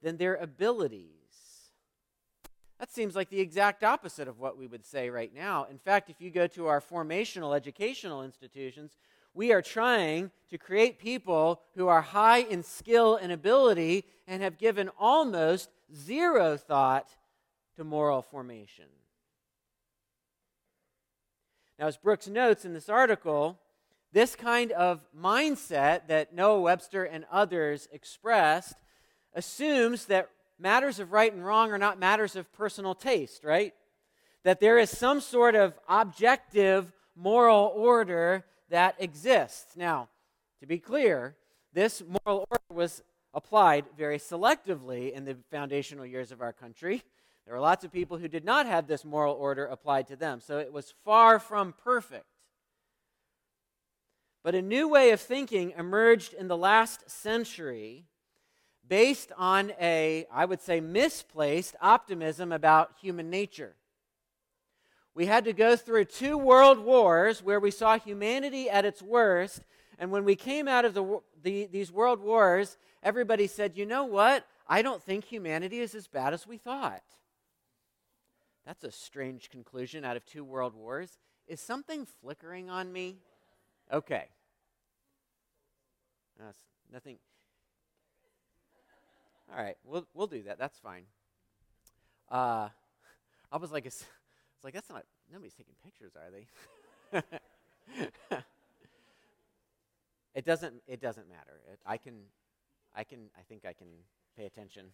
than 0.01 0.17
their 0.17 0.37
abilities. 0.37 1.69
That 2.79 2.91
seems 2.91 3.15
like 3.15 3.29
the 3.29 3.41
exact 3.41 3.85
opposite 3.85 4.27
of 4.27 4.39
what 4.39 4.57
we 4.57 4.67
would 4.67 4.87
say 4.87 5.11
right 5.11 5.31
now. 5.35 5.67
In 5.71 5.77
fact, 5.77 6.09
if 6.09 6.19
you 6.23 6.31
go 6.31 6.47
to 6.47 6.69
our 6.69 6.81
formational 6.81 7.55
educational 7.55 8.23
institutions, 8.23 8.97
we 9.35 9.53
are 9.53 9.61
trying 9.61 10.31
to 10.49 10.57
create 10.57 10.99
people 10.99 11.61
who 11.75 11.89
are 11.89 12.01
high 12.01 12.39
in 12.39 12.63
skill 12.63 13.17
and 13.17 13.31
ability 13.31 14.07
and 14.27 14.43
have 14.43 14.57
given 14.57 14.89
almost 14.99 15.69
zero 15.95 16.57
thought 16.57 17.11
to 17.77 17.85
moral 17.85 18.23
formation. 18.23 18.87
Now, 21.79 21.87
as 21.87 21.99
Brooks 21.99 22.29
notes 22.29 22.65
in 22.65 22.73
this 22.73 22.89
article, 22.89 23.59
this 24.13 24.35
kind 24.35 24.73
of 24.73 25.05
mindset 25.17 26.09
that 26.09 26.35
Noah 26.35 26.61
Webster 26.61 27.05
and 27.05 27.25
others 27.31 27.89
expressed 27.93 28.75
assumes 29.35 30.07
that 30.07 30.31
matters 30.59 30.99
of 30.99 31.13
right 31.13 31.33
and 31.33 31.45
wrong 31.45 31.71
are 31.73 31.79
not 31.79 31.99
matters 31.99 32.35
of 32.35 32.53
personal 32.53 32.95
taste, 32.95 33.45
right? 33.45 33.75
That 34.45 34.61
there 34.61 34.79
is 34.79 34.91
some 34.91 35.21
sort 35.21 35.55
of 35.55 35.79
objective 35.89 36.93
moral 37.15 37.73
order 37.75 38.45
that 38.71 38.97
exists. 38.99 39.77
Now, 39.77 40.09
to 40.61 40.67
be 40.67 40.79
clear, 40.79 41.37
this 41.73 42.03
moral 42.25 42.47
order 42.51 42.63
was 42.73 43.03
applied 43.35 43.85
very 43.97 44.19
selectively 44.19 45.13
in 45.13 45.25
the 45.25 45.37
foundational 45.51 46.07
years 46.07 46.33
of 46.33 46.41
our 46.41 46.53
country. 46.53 47.03
There 47.45 47.55
were 47.55 47.61
lots 47.61 47.85
of 47.85 47.93
people 47.93 48.19
who 48.19 48.29
did 48.29 48.45
not 48.45 48.67
have 48.67 48.87
this 48.87 49.05
moral 49.05 49.35
order 49.35 49.67
applied 49.67 50.09
to 50.09 50.17
them, 50.17 50.41
so 50.41 50.59
it 50.59 50.73
was 50.73 50.95
far 51.05 51.39
from 51.39 51.75
perfect. 51.83 52.27
But 54.49 54.55
a 54.55 54.63
new 54.63 54.89
way 54.89 55.11
of 55.11 55.21
thinking 55.21 55.75
emerged 55.77 56.33
in 56.33 56.49
the 56.49 56.57
last 56.57 57.11
century 57.11 58.07
based 58.89 59.31
on 59.37 59.75
a, 59.79 60.27
I 60.33 60.47
would 60.47 60.63
say, 60.63 60.81
misplaced 60.81 61.77
optimism 61.83 62.51
about 62.51 62.93
human 62.99 63.29
nature. 63.29 63.75
We 65.15 65.27
had 65.27 65.45
to 65.45 65.53
go 65.53 65.77
through 65.77 66.07
two 66.07 66.39
world 66.39 66.79
wars 66.79 67.43
where 67.43 67.61
we 67.61 67.71
saw 67.71 67.99
humanity 67.99 68.71
at 68.71 68.87
its 68.87 69.03
worst 69.03 69.65
And 69.99 70.11
when 70.11 70.25
we 70.25 70.35
came 70.35 70.67
out 70.67 70.87
of 70.87 70.95
the, 70.95 71.21
the, 71.43 71.67
these 71.67 71.93
world 71.93 72.23
wars, 72.23 72.79
everybody 73.03 73.49
said, 73.49 73.77
you 73.77 73.85
know 73.85 74.05
what? 74.05 74.47
I 74.67 74.81
don't 74.81 75.03
think 75.03 75.27
humanity 75.27 75.81
is 75.81 75.95
as 75.95 76.07
bad 76.07 76.33
as 76.33 76.47
we 76.47 76.57
thought. 76.57 77.03
That's 78.65 78.85
a 78.85 78.91
strange 78.91 79.51
conclusion 79.51 80.07
out 80.07 80.17
of 80.17 80.25
two 80.25 80.43
world 80.43 80.75
wars. 80.75 81.19
Is 81.47 81.61
something 81.61 82.07
flickering 82.23 82.71
on 82.71 82.91
me? 82.91 83.19
Okay. 83.93 84.29
Nothing. 86.93 87.19
All 89.51 89.63
right, 89.63 89.77
we'll, 89.85 90.07
we'll 90.15 90.27
do 90.27 90.43
that. 90.43 90.59
That's 90.59 90.79
fine. 90.79 91.05
Uh, 92.31 92.69
I 93.51 93.57
was 93.57 93.73
like, 93.73 93.87
it's, 93.87 94.01
it's 94.01 94.65
like, 94.65 94.75
that's 94.75 94.91
not, 94.91 95.05
nobody's 95.33 95.55
taking 95.55 95.75
pictures, 95.83 96.13
are 96.17 96.31
they? 96.31 96.47
it 100.35 100.45
doesn't, 100.45 100.75
it 100.87 101.01
doesn't 101.01 101.29
matter. 101.29 101.61
It, 101.73 101.81
I 101.87 101.97
can, 101.97 102.15
I 102.95 103.05
can, 103.05 103.31
I 103.39 103.43
think 103.43 103.65
I 103.65 103.73
can 103.73 103.89
pay 104.37 104.45
attention 104.45 104.87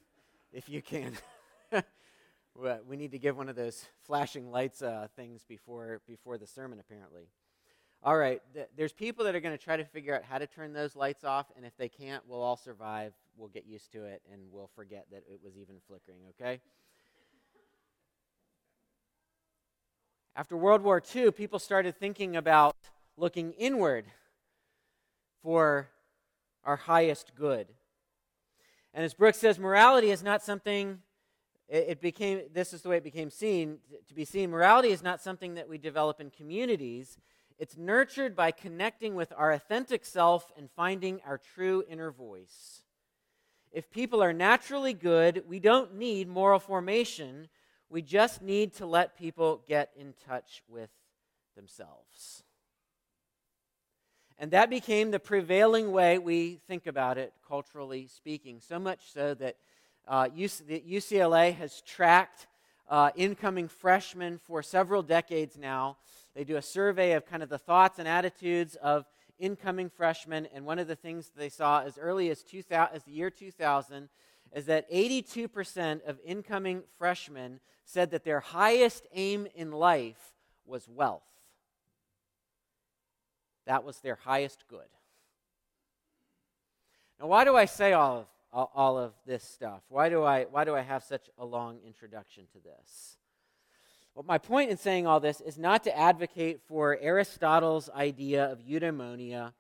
if 0.52 0.68
you 0.68 0.82
can. 0.82 1.14
we 2.86 2.96
need 2.96 3.10
to 3.12 3.18
give 3.18 3.36
one 3.36 3.48
of 3.48 3.56
those 3.56 3.84
flashing 4.06 4.50
lights 4.50 4.82
uh, 4.82 5.08
things 5.16 5.44
before, 5.48 6.00
before 6.06 6.38
the 6.38 6.46
sermon, 6.46 6.78
apparently. 6.78 7.28
All 8.06 8.18
right, 8.18 8.42
th- 8.52 8.68
there's 8.76 8.92
people 8.92 9.24
that 9.24 9.34
are 9.34 9.40
going 9.40 9.56
to 9.56 9.64
try 9.64 9.78
to 9.78 9.84
figure 9.84 10.14
out 10.14 10.24
how 10.24 10.36
to 10.36 10.46
turn 10.46 10.74
those 10.74 10.94
lights 10.94 11.24
off, 11.24 11.46
and 11.56 11.64
if 11.64 11.74
they 11.78 11.88
can't, 11.88 12.22
we'll 12.28 12.42
all 12.42 12.56
survive. 12.56 13.14
We'll 13.34 13.48
get 13.48 13.64
used 13.64 13.92
to 13.92 14.04
it, 14.04 14.20
and 14.30 14.42
we'll 14.52 14.68
forget 14.76 15.06
that 15.10 15.22
it 15.26 15.40
was 15.42 15.56
even 15.56 15.76
flickering, 15.88 16.18
okay? 16.38 16.60
After 20.36 20.54
World 20.54 20.82
War 20.82 21.02
II, 21.14 21.30
people 21.30 21.58
started 21.58 21.96
thinking 21.96 22.36
about 22.36 22.76
looking 23.16 23.52
inward 23.52 24.04
for 25.42 25.88
our 26.62 26.76
highest 26.76 27.34
good. 27.34 27.68
And 28.92 29.02
as 29.02 29.14
Brooks 29.14 29.38
says, 29.38 29.58
morality 29.58 30.10
is 30.10 30.22
not 30.22 30.42
something, 30.42 30.98
it, 31.70 31.86
it, 31.88 32.00
became, 32.02 32.42
this 32.52 32.74
is 32.74 32.82
the 32.82 32.90
way 32.90 32.98
it 32.98 33.04
became 33.04 33.30
seen, 33.30 33.78
to 34.08 34.14
be 34.14 34.26
seen. 34.26 34.50
Morality 34.50 34.90
is 34.90 35.02
not 35.02 35.22
something 35.22 35.54
that 35.54 35.70
we 35.70 35.78
develop 35.78 36.20
in 36.20 36.28
communities. 36.28 37.16
It's 37.58 37.76
nurtured 37.76 38.34
by 38.34 38.50
connecting 38.50 39.14
with 39.14 39.32
our 39.36 39.52
authentic 39.52 40.04
self 40.04 40.50
and 40.56 40.68
finding 40.70 41.20
our 41.26 41.38
true 41.38 41.84
inner 41.88 42.10
voice. 42.10 42.82
If 43.70 43.90
people 43.90 44.22
are 44.22 44.32
naturally 44.32 44.92
good, 44.92 45.44
we 45.48 45.60
don't 45.60 45.94
need 45.94 46.28
moral 46.28 46.58
formation. 46.58 47.48
We 47.88 48.02
just 48.02 48.42
need 48.42 48.74
to 48.74 48.86
let 48.86 49.18
people 49.18 49.62
get 49.66 49.90
in 49.96 50.14
touch 50.26 50.62
with 50.68 50.90
themselves. 51.56 52.42
And 54.38 54.50
that 54.50 54.68
became 54.68 55.10
the 55.10 55.20
prevailing 55.20 55.92
way 55.92 56.18
we 56.18 56.60
think 56.66 56.86
about 56.86 57.18
it, 57.18 57.32
culturally 57.46 58.08
speaking. 58.08 58.60
So 58.60 58.78
much 58.78 59.12
so 59.12 59.34
that 59.34 59.56
uh, 60.08 60.26
UCLA 60.26 61.54
has 61.54 61.80
tracked 61.82 62.46
uh, 62.88 63.10
incoming 63.16 63.68
freshmen 63.68 64.38
for 64.38 64.62
several 64.62 65.02
decades 65.02 65.56
now. 65.58 65.96
They 66.34 66.44
do 66.44 66.56
a 66.56 66.62
survey 66.62 67.12
of 67.12 67.26
kind 67.26 67.42
of 67.42 67.48
the 67.48 67.58
thoughts 67.58 67.98
and 67.98 68.08
attitudes 68.08 68.76
of 68.76 69.06
incoming 69.38 69.90
freshmen, 69.90 70.46
and 70.54 70.64
one 70.64 70.78
of 70.78 70.88
the 70.88 70.96
things 70.96 71.30
they 71.36 71.48
saw 71.48 71.82
as 71.82 71.98
early 71.98 72.30
as, 72.30 72.42
2000, 72.42 72.94
as 72.94 73.02
the 73.04 73.12
year 73.12 73.30
2000 73.30 74.08
is 74.54 74.66
that 74.66 74.90
82% 74.90 76.06
of 76.06 76.18
incoming 76.24 76.82
freshmen 76.98 77.60
said 77.84 78.12
that 78.12 78.24
their 78.24 78.40
highest 78.40 79.06
aim 79.12 79.48
in 79.54 79.72
life 79.72 80.32
was 80.64 80.88
wealth. 80.88 81.22
That 83.66 83.84
was 83.84 83.98
their 84.00 84.16
highest 84.16 84.64
good. 84.68 84.86
Now, 87.20 87.26
why 87.26 87.44
do 87.44 87.56
I 87.56 87.64
say 87.64 87.92
all 87.92 88.18
of, 88.18 88.26
all, 88.54 88.70
all 88.74 88.96
of 88.96 89.12
this 89.26 89.42
stuff? 89.42 89.82
Why 89.88 90.08
do, 90.08 90.22
I, 90.22 90.44
why 90.44 90.64
do 90.64 90.74
I 90.74 90.80
have 90.80 91.02
such 91.02 91.28
a 91.36 91.44
long 91.44 91.80
introduction 91.84 92.44
to 92.52 92.58
this? 92.60 93.18
Well, 94.14 94.24
my 94.26 94.38
point 94.38 94.70
in 94.70 94.76
saying 94.76 95.06
all 95.06 95.18
this 95.18 95.40
is 95.40 95.58
not 95.58 95.82
to 95.84 95.98
advocate 95.98 96.60
for 96.68 96.96
Aristotle's 97.02 97.90
idea 97.90 98.44
of 98.44 98.60
eudaimonia, 98.60 99.52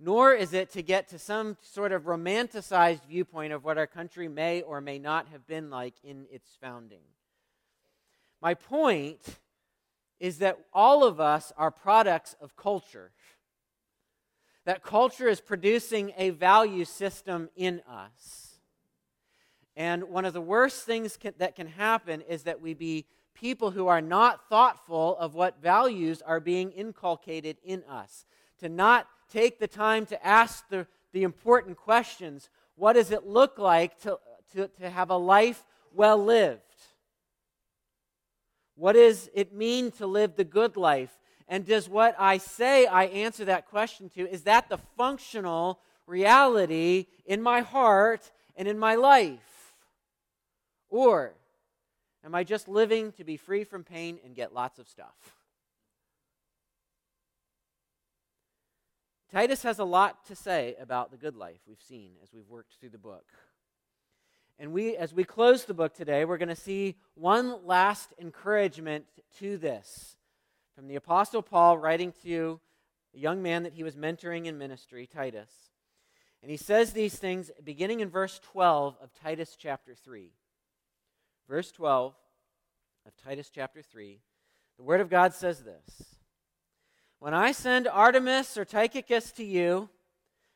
nor 0.00 0.32
is 0.32 0.52
it 0.52 0.72
to 0.72 0.82
get 0.82 1.08
to 1.08 1.18
some 1.18 1.56
sort 1.60 1.92
of 1.92 2.02
romanticized 2.02 3.06
viewpoint 3.06 3.52
of 3.52 3.62
what 3.62 3.78
our 3.78 3.86
country 3.86 4.26
may 4.28 4.62
or 4.62 4.80
may 4.80 4.98
not 4.98 5.28
have 5.28 5.46
been 5.46 5.70
like 5.70 5.94
in 6.02 6.26
its 6.32 6.50
founding. 6.60 7.02
My 8.42 8.54
point 8.54 9.38
is 10.18 10.38
that 10.38 10.58
all 10.72 11.04
of 11.04 11.20
us 11.20 11.52
are 11.56 11.70
products 11.70 12.34
of 12.40 12.56
culture. 12.56 13.12
That 14.64 14.82
culture 14.82 15.28
is 15.28 15.40
producing 15.40 16.12
a 16.16 16.30
value 16.30 16.84
system 16.84 17.48
in 17.54 17.80
us. 17.88 18.39
And 19.80 20.10
one 20.10 20.26
of 20.26 20.34
the 20.34 20.42
worst 20.42 20.84
things 20.84 21.16
can, 21.16 21.32
that 21.38 21.56
can 21.56 21.66
happen 21.66 22.20
is 22.28 22.42
that 22.42 22.60
we 22.60 22.74
be 22.74 23.06
people 23.32 23.70
who 23.70 23.86
are 23.86 24.02
not 24.02 24.46
thoughtful 24.50 25.16
of 25.16 25.34
what 25.34 25.62
values 25.62 26.20
are 26.20 26.38
being 26.38 26.70
inculcated 26.72 27.56
in 27.64 27.82
us. 27.84 28.26
To 28.58 28.68
not 28.68 29.08
take 29.32 29.58
the 29.58 29.66
time 29.66 30.04
to 30.04 30.26
ask 30.26 30.68
the, 30.68 30.86
the 31.14 31.22
important 31.22 31.78
questions 31.78 32.50
what 32.76 32.92
does 32.92 33.10
it 33.10 33.26
look 33.26 33.58
like 33.58 33.98
to, 34.02 34.18
to, 34.52 34.68
to 34.68 34.90
have 34.90 35.08
a 35.08 35.16
life 35.16 35.64
well 35.94 36.22
lived? 36.22 36.60
What 38.74 38.92
does 38.92 39.30
it 39.32 39.54
mean 39.54 39.92
to 39.92 40.06
live 40.06 40.36
the 40.36 40.44
good 40.44 40.76
life? 40.76 41.18
And 41.48 41.64
does 41.64 41.88
what 41.88 42.14
I 42.18 42.36
say 42.36 42.84
I 42.84 43.04
answer 43.04 43.46
that 43.46 43.66
question 43.70 44.10
to, 44.10 44.30
is 44.30 44.42
that 44.42 44.68
the 44.68 44.78
functional 44.98 45.80
reality 46.06 47.06
in 47.24 47.40
my 47.40 47.62
heart 47.62 48.30
and 48.56 48.68
in 48.68 48.78
my 48.78 48.94
life? 48.94 49.40
Or 50.90 51.32
am 52.24 52.34
I 52.34 52.44
just 52.44 52.68
living 52.68 53.12
to 53.12 53.24
be 53.24 53.36
free 53.36 53.64
from 53.64 53.84
pain 53.84 54.18
and 54.24 54.34
get 54.34 54.52
lots 54.52 54.78
of 54.78 54.88
stuff? 54.88 55.14
Titus 59.32 59.62
has 59.62 59.78
a 59.78 59.84
lot 59.84 60.26
to 60.26 60.34
say 60.34 60.74
about 60.80 61.12
the 61.12 61.16
good 61.16 61.36
life 61.36 61.60
we've 61.68 61.80
seen 61.88 62.10
as 62.20 62.32
we've 62.32 62.48
worked 62.48 62.74
through 62.80 62.88
the 62.88 62.98
book. 62.98 63.26
And 64.58 64.72
we, 64.72 64.96
as 64.96 65.14
we 65.14 65.22
close 65.22 65.64
the 65.64 65.72
book 65.72 65.94
today, 65.94 66.24
we're 66.24 66.36
going 66.36 66.48
to 66.48 66.56
see 66.56 66.96
one 67.14 67.64
last 67.64 68.12
encouragement 68.20 69.06
to 69.38 69.56
this 69.56 70.16
from 70.74 70.88
the 70.88 70.96
Apostle 70.96 71.42
Paul 71.42 71.78
writing 71.78 72.12
to 72.24 72.60
a 73.14 73.18
young 73.18 73.40
man 73.40 73.62
that 73.62 73.72
he 73.72 73.84
was 73.84 73.94
mentoring 73.94 74.46
in 74.46 74.58
ministry, 74.58 75.06
Titus. 75.06 75.50
And 76.42 76.50
he 76.50 76.56
says 76.56 76.92
these 76.92 77.14
things 77.14 77.50
beginning 77.62 78.00
in 78.00 78.10
verse 78.10 78.40
12 78.52 78.96
of 79.00 79.14
Titus 79.14 79.56
chapter 79.58 79.94
3. 79.94 80.32
Verse 81.50 81.72
12 81.72 82.14
of 83.06 83.12
Titus 83.16 83.50
chapter 83.52 83.82
3. 83.82 84.20
The 84.76 84.84
Word 84.84 85.00
of 85.00 85.10
God 85.10 85.34
says 85.34 85.64
this 85.64 86.16
When 87.18 87.34
I 87.34 87.50
send 87.50 87.86
Artemas 87.86 88.56
or 88.56 88.64
Tychicus 88.64 89.32
to 89.32 89.44
you, 89.44 89.90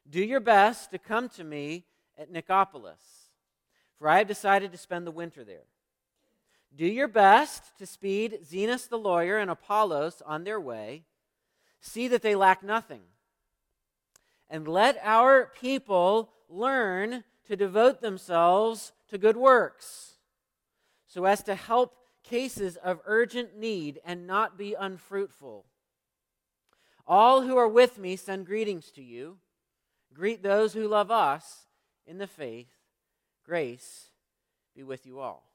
do 0.08 0.24
your 0.24 0.40
best 0.40 0.92
to 0.92 0.98
come 0.98 1.28
to 1.30 1.44
me 1.44 1.84
at 2.16 2.32
Nicopolis 2.32 3.24
for 3.98 4.08
I 4.08 4.18
have 4.18 4.28
decided 4.28 4.70
to 4.70 4.78
spend 4.78 5.04
the 5.06 5.10
winter 5.10 5.42
there. 5.42 5.66
Do 6.76 6.86
your 6.86 7.08
best 7.08 7.76
to 7.78 7.86
speed 7.86 8.40
Zenas 8.44 8.88
the 8.88 8.98
lawyer 8.98 9.38
and 9.38 9.50
Apollos 9.50 10.22
on 10.26 10.44
their 10.44 10.60
way. 10.60 11.04
See 11.80 12.06
that 12.08 12.22
they 12.22 12.34
lack 12.34 12.62
nothing. 12.62 13.00
And 14.48 14.68
let 14.68 14.98
our 15.02 15.50
people 15.60 16.30
learn 16.48 17.24
to 17.46 17.56
devote 17.56 18.00
themselves 18.00 18.92
to 19.08 19.18
good 19.18 19.36
works, 19.36 20.13
so 21.14 21.26
as 21.26 21.44
to 21.44 21.54
help 21.54 21.94
cases 22.24 22.76
of 22.76 22.98
urgent 23.06 23.56
need 23.56 24.00
and 24.04 24.26
not 24.26 24.58
be 24.58 24.74
unfruitful. 24.74 25.64
All 27.06 27.42
who 27.42 27.56
are 27.56 27.68
with 27.68 27.98
me 27.98 28.16
send 28.16 28.46
greetings 28.46 28.90
to 28.96 29.02
you. 29.02 29.36
Greet 30.12 30.42
those 30.42 30.72
who 30.72 30.88
love 30.88 31.12
us 31.12 31.66
in 32.04 32.18
the 32.18 32.26
faith. 32.26 32.66
Grace 33.46 34.08
be 34.74 34.82
with 34.82 35.06
you 35.06 35.20
all. 35.20 35.46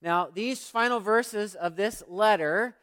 Now, 0.00 0.28
these 0.32 0.68
final 0.68 1.00
verses 1.00 1.56
of 1.56 1.74
this 1.74 2.04
letter 2.06 2.76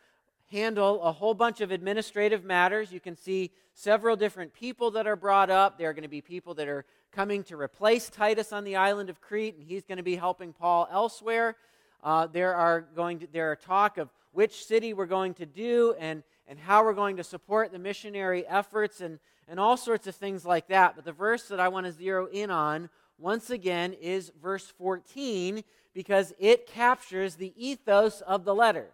handle 0.51 1.01
a 1.03 1.11
whole 1.11 1.33
bunch 1.33 1.61
of 1.61 1.71
administrative 1.71 2.43
matters. 2.43 2.91
You 2.91 2.99
can 2.99 3.15
see 3.15 3.51
several 3.73 4.15
different 4.15 4.53
people 4.53 4.91
that 4.91 5.07
are 5.07 5.15
brought 5.15 5.49
up. 5.49 5.77
There 5.77 5.89
are 5.89 5.93
going 5.93 6.03
to 6.03 6.09
be 6.09 6.21
people 6.21 6.53
that 6.55 6.67
are 6.67 6.85
coming 7.11 7.43
to 7.43 7.59
replace 7.59 8.09
Titus 8.09 8.51
on 8.51 8.63
the 8.63 8.75
island 8.75 9.09
of 9.09 9.21
Crete, 9.21 9.55
and 9.55 9.63
he's 9.63 9.83
going 9.83 9.97
to 9.97 10.03
be 10.03 10.15
helping 10.15 10.53
Paul 10.53 10.87
elsewhere. 10.91 11.55
Uh, 12.03 12.27
there 12.27 12.55
are 12.55 12.81
going 12.81 13.19
to, 13.19 13.27
there 13.31 13.51
are 13.51 13.55
talk 13.55 13.97
of 13.97 14.09
which 14.31 14.65
city 14.65 14.93
we're 14.93 15.05
going 15.05 15.33
to 15.35 15.45
do 15.45 15.95
and, 15.99 16.23
and 16.47 16.59
how 16.59 16.83
we're 16.83 16.93
going 16.93 17.17
to 17.17 17.23
support 17.23 17.71
the 17.71 17.79
missionary 17.79 18.45
efforts 18.47 19.01
and, 19.01 19.19
and 19.47 19.59
all 19.59 19.77
sorts 19.77 20.07
of 20.07 20.15
things 20.15 20.45
like 20.45 20.67
that. 20.67 20.95
But 20.95 21.05
the 21.05 21.11
verse 21.11 21.47
that 21.47 21.59
I 21.59 21.67
want 21.67 21.85
to 21.85 21.91
zero 21.91 22.27
in 22.27 22.51
on 22.51 22.89
once 23.17 23.49
again 23.49 23.93
is 23.93 24.31
verse 24.41 24.65
14 24.77 25.63
because 25.93 26.33
it 26.39 26.67
captures 26.67 27.35
the 27.35 27.53
ethos 27.57 28.21
of 28.21 28.45
the 28.45 28.55
letter. 28.55 28.91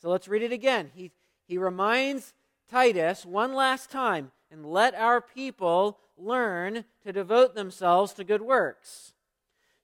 So 0.00 0.10
let's 0.10 0.28
read 0.28 0.42
it 0.42 0.52
again. 0.52 0.90
He, 0.94 1.10
he 1.46 1.58
reminds 1.58 2.32
Titus 2.70 3.26
one 3.26 3.54
last 3.54 3.90
time 3.90 4.30
and 4.50 4.64
let 4.64 4.94
our 4.94 5.20
people 5.20 5.98
learn 6.16 6.84
to 7.04 7.12
devote 7.12 7.54
themselves 7.54 8.12
to 8.14 8.24
good 8.24 8.42
works, 8.42 9.12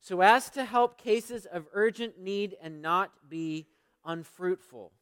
so 0.01 0.21
as 0.21 0.51
to 0.51 0.65
help 0.65 0.99
cases 0.99 1.47
of 1.47 1.67
urgent 1.73 2.19
need 2.21 2.57
and 2.63 2.83
not 2.83 3.11
be 3.29 3.67
unfruitful. 4.05 4.93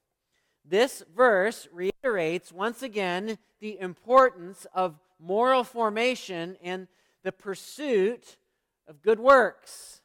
This 0.64 1.02
verse 1.14 1.66
reiterates 1.73 2.52
once 2.52 2.83
again 2.83 3.38
the 3.61 3.78
importance 3.81 4.66
of 4.75 4.99
moral 5.19 5.64
formation 5.64 6.57
and 6.62 6.87
the 7.23 7.33
pursuit 7.33 8.37
of 8.87 9.02
good 9.02 9.19
works. 9.19 10.00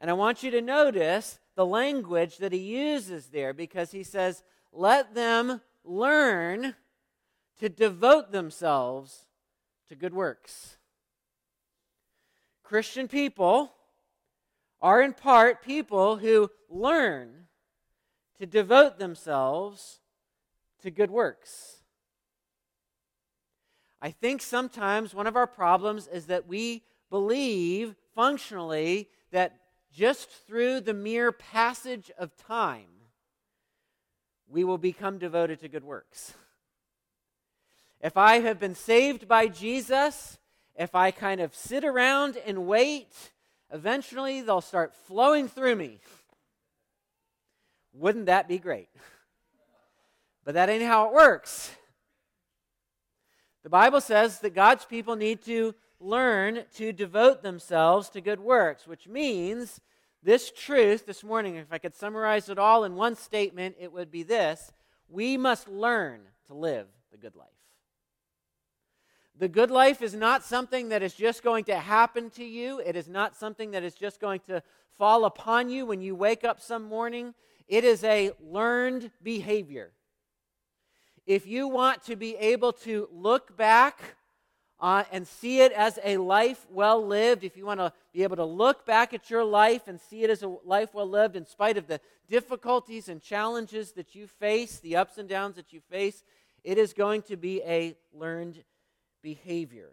And 0.00 0.10
I 0.10 0.14
want 0.14 0.42
you 0.42 0.50
to 0.50 0.60
notice 0.60 1.38
the 1.54 1.66
language 1.66 2.38
that 2.38 2.52
he 2.52 2.58
uses 2.58 3.26
there 3.26 3.52
because 3.52 3.90
he 3.90 4.02
says, 4.02 4.42
Let 4.72 5.14
them 5.14 5.60
learn 5.84 6.74
to 7.58 7.68
devote 7.68 8.32
themselves 8.32 9.26
to 9.88 9.94
good 9.94 10.14
works. 10.14 10.78
Christian 12.62 13.06
people 13.08 13.72
are 14.80 15.02
in 15.02 15.12
part 15.12 15.62
people 15.62 16.16
who 16.16 16.50
learn 16.68 17.46
to 18.38 18.46
devote 18.46 18.98
themselves 18.98 20.00
to 20.82 20.90
good 20.90 21.10
works. 21.10 21.82
I 24.00 24.10
think 24.10 24.42
sometimes 24.42 25.14
one 25.14 25.28
of 25.28 25.36
our 25.36 25.46
problems 25.46 26.08
is 26.08 26.26
that 26.26 26.48
we 26.48 26.82
believe 27.08 27.94
functionally 28.16 29.08
that 29.30 29.58
just 29.92 30.28
through 30.46 30.80
the 30.80 30.94
mere 30.94 31.32
passage 31.32 32.10
of 32.18 32.36
time, 32.36 32.86
we 34.48 34.64
will 34.64 34.78
become 34.78 35.18
devoted 35.18 35.60
to 35.60 35.68
good 35.68 35.84
works. 35.84 36.34
If 38.00 38.16
I 38.16 38.40
have 38.40 38.58
been 38.58 38.74
saved 38.74 39.28
by 39.28 39.46
Jesus, 39.46 40.38
if 40.74 40.94
I 40.94 41.10
kind 41.10 41.40
of 41.40 41.54
sit 41.54 41.84
around 41.84 42.36
and 42.44 42.66
wait, 42.66 43.12
eventually 43.72 44.40
they'll 44.40 44.60
start 44.60 44.94
flowing 45.06 45.48
through 45.48 45.76
me. 45.76 46.00
Wouldn't 47.92 48.26
that 48.26 48.48
be 48.48 48.58
great? 48.58 48.88
But 50.44 50.54
that 50.54 50.68
ain't 50.68 50.82
how 50.82 51.08
it 51.08 51.14
works. 51.14 51.70
The 53.62 53.70
Bible 53.70 54.00
says 54.00 54.40
that 54.40 54.54
God's 54.54 54.84
people 54.84 55.14
need 55.14 55.42
to 55.44 55.74
learn 56.02 56.64
to 56.76 56.92
devote 56.92 57.42
themselves 57.42 58.08
to 58.10 58.20
good 58.20 58.40
works, 58.40 58.86
which 58.86 59.08
means 59.08 59.80
this 60.22 60.50
truth 60.50 61.06
this 61.06 61.24
morning, 61.24 61.56
if 61.56 61.72
I 61.72 61.78
could 61.78 61.94
summarize 61.94 62.48
it 62.48 62.58
all 62.58 62.84
in 62.84 62.94
one 62.94 63.16
statement, 63.16 63.76
it 63.78 63.92
would 63.92 64.10
be 64.10 64.22
this 64.22 64.72
we 65.08 65.36
must 65.36 65.68
learn 65.68 66.20
to 66.46 66.54
live 66.54 66.86
the 67.10 67.18
good 67.18 67.36
life. 67.36 67.48
The 69.38 69.48
good 69.48 69.70
life 69.70 70.02
is 70.02 70.14
not 70.14 70.44
something 70.44 70.90
that 70.90 71.02
is 71.02 71.14
just 71.14 71.42
going 71.42 71.64
to 71.64 71.76
happen 71.76 72.30
to 72.30 72.44
you. 72.44 72.80
It 72.80 72.96
is 72.96 73.08
not 73.08 73.36
something 73.36 73.72
that 73.72 73.82
is 73.82 73.94
just 73.94 74.20
going 74.20 74.40
to 74.46 74.62
fall 74.96 75.24
upon 75.24 75.68
you 75.68 75.86
when 75.86 76.00
you 76.00 76.14
wake 76.14 76.44
up 76.44 76.60
some 76.60 76.84
morning. 76.84 77.34
It 77.66 77.84
is 77.84 78.04
a 78.04 78.32
learned 78.40 79.10
behavior. 79.22 79.92
If 81.26 81.46
you 81.46 81.68
want 81.68 82.04
to 82.04 82.16
be 82.16 82.36
able 82.36 82.72
to 82.72 83.08
look 83.12 83.56
back 83.56 84.16
uh, 84.82 85.04
and 85.12 85.28
see 85.28 85.60
it 85.60 85.70
as 85.70 86.00
a 86.02 86.16
life 86.16 86.66
well 86.68 87.06
lived, 87.06 87.44
if 87.44 87.56
you 87.56 87.64
want 87.64 87.78
to 87.78 87.92
be 88.12 88.24
able 88.24 88.34
to 88.34 88.44
look 88.44 88.84
back 88.84 89.14
at 89.14 89.30
your 89.30 89.44
life 89.44 89.86
and 89.86 90.00
see 90.00 90.24
it 90.24 90.28
as 90.28 90.42
a 90.42 90.48
life 90.64 90.92
well 90.92 91.08
lived 91.08 91.36
in 91.36 91.46
spite 91.46 91.76
of 91.78 91.86
the 91.86 92.00
difficulties 92.28 93.08
and 93.08 93.22
challenges 93.22 93.92
that 93.92 94.16
you 94.16 94.26
face, 94.26 94.80
the 94.80 94.96
ups 94.96 95.18
and 95.18 95.28
downs 95.28 95.54
that 95.54 95.72
you 95.72 95.80
face, 95.88 96.24
it 96.64 96.78
is 96.78 96.92
going 96.92 97.22
to 97.22 97.36
be 97.36 97.62
a 97.62 97.96
learned 98.12 98.64
behavior. 99.22 99.90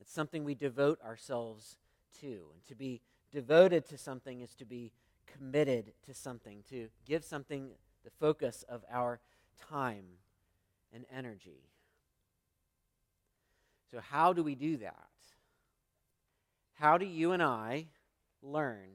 It's 0.00 0.14
something 0.14 0.44
we 0.44 0.54
devote 0.54 0.98
ourselves 1.04 1.76
to. 2.20 2.26
And 2.26 2.64
to 2.68 2.74
be 2.74 3.02
devoted 3.30 3.86
to 3.88 3.98
something 3.98 4.40
is 4.40 4.54
to 4.54 4.64
be 4.64 4.92
committed 5.26 5.92
to 6.06 6.14
something, 6.14 6.64
to 6.70 6.88
give 7.06 7.22
something 7.22 7.72
the 8.02 8.10
focus 8.18 8.64
of 8.66 8.82
our 8.90 9.20
time 9.70 10.04
and 10.92 11.04
energy. 11.14 11.68
So, 13.90 14.00
how 14.00 14.32
do 14.32 14.42
we 14.42 14.54
do 14.54 14.78
that? 14.78 15.08
How 16.74 16.98
do 16.98 17.06
you 17.06 17.32
and 17.32 17.42
I 17.42 17.86
learn 18.42 18.88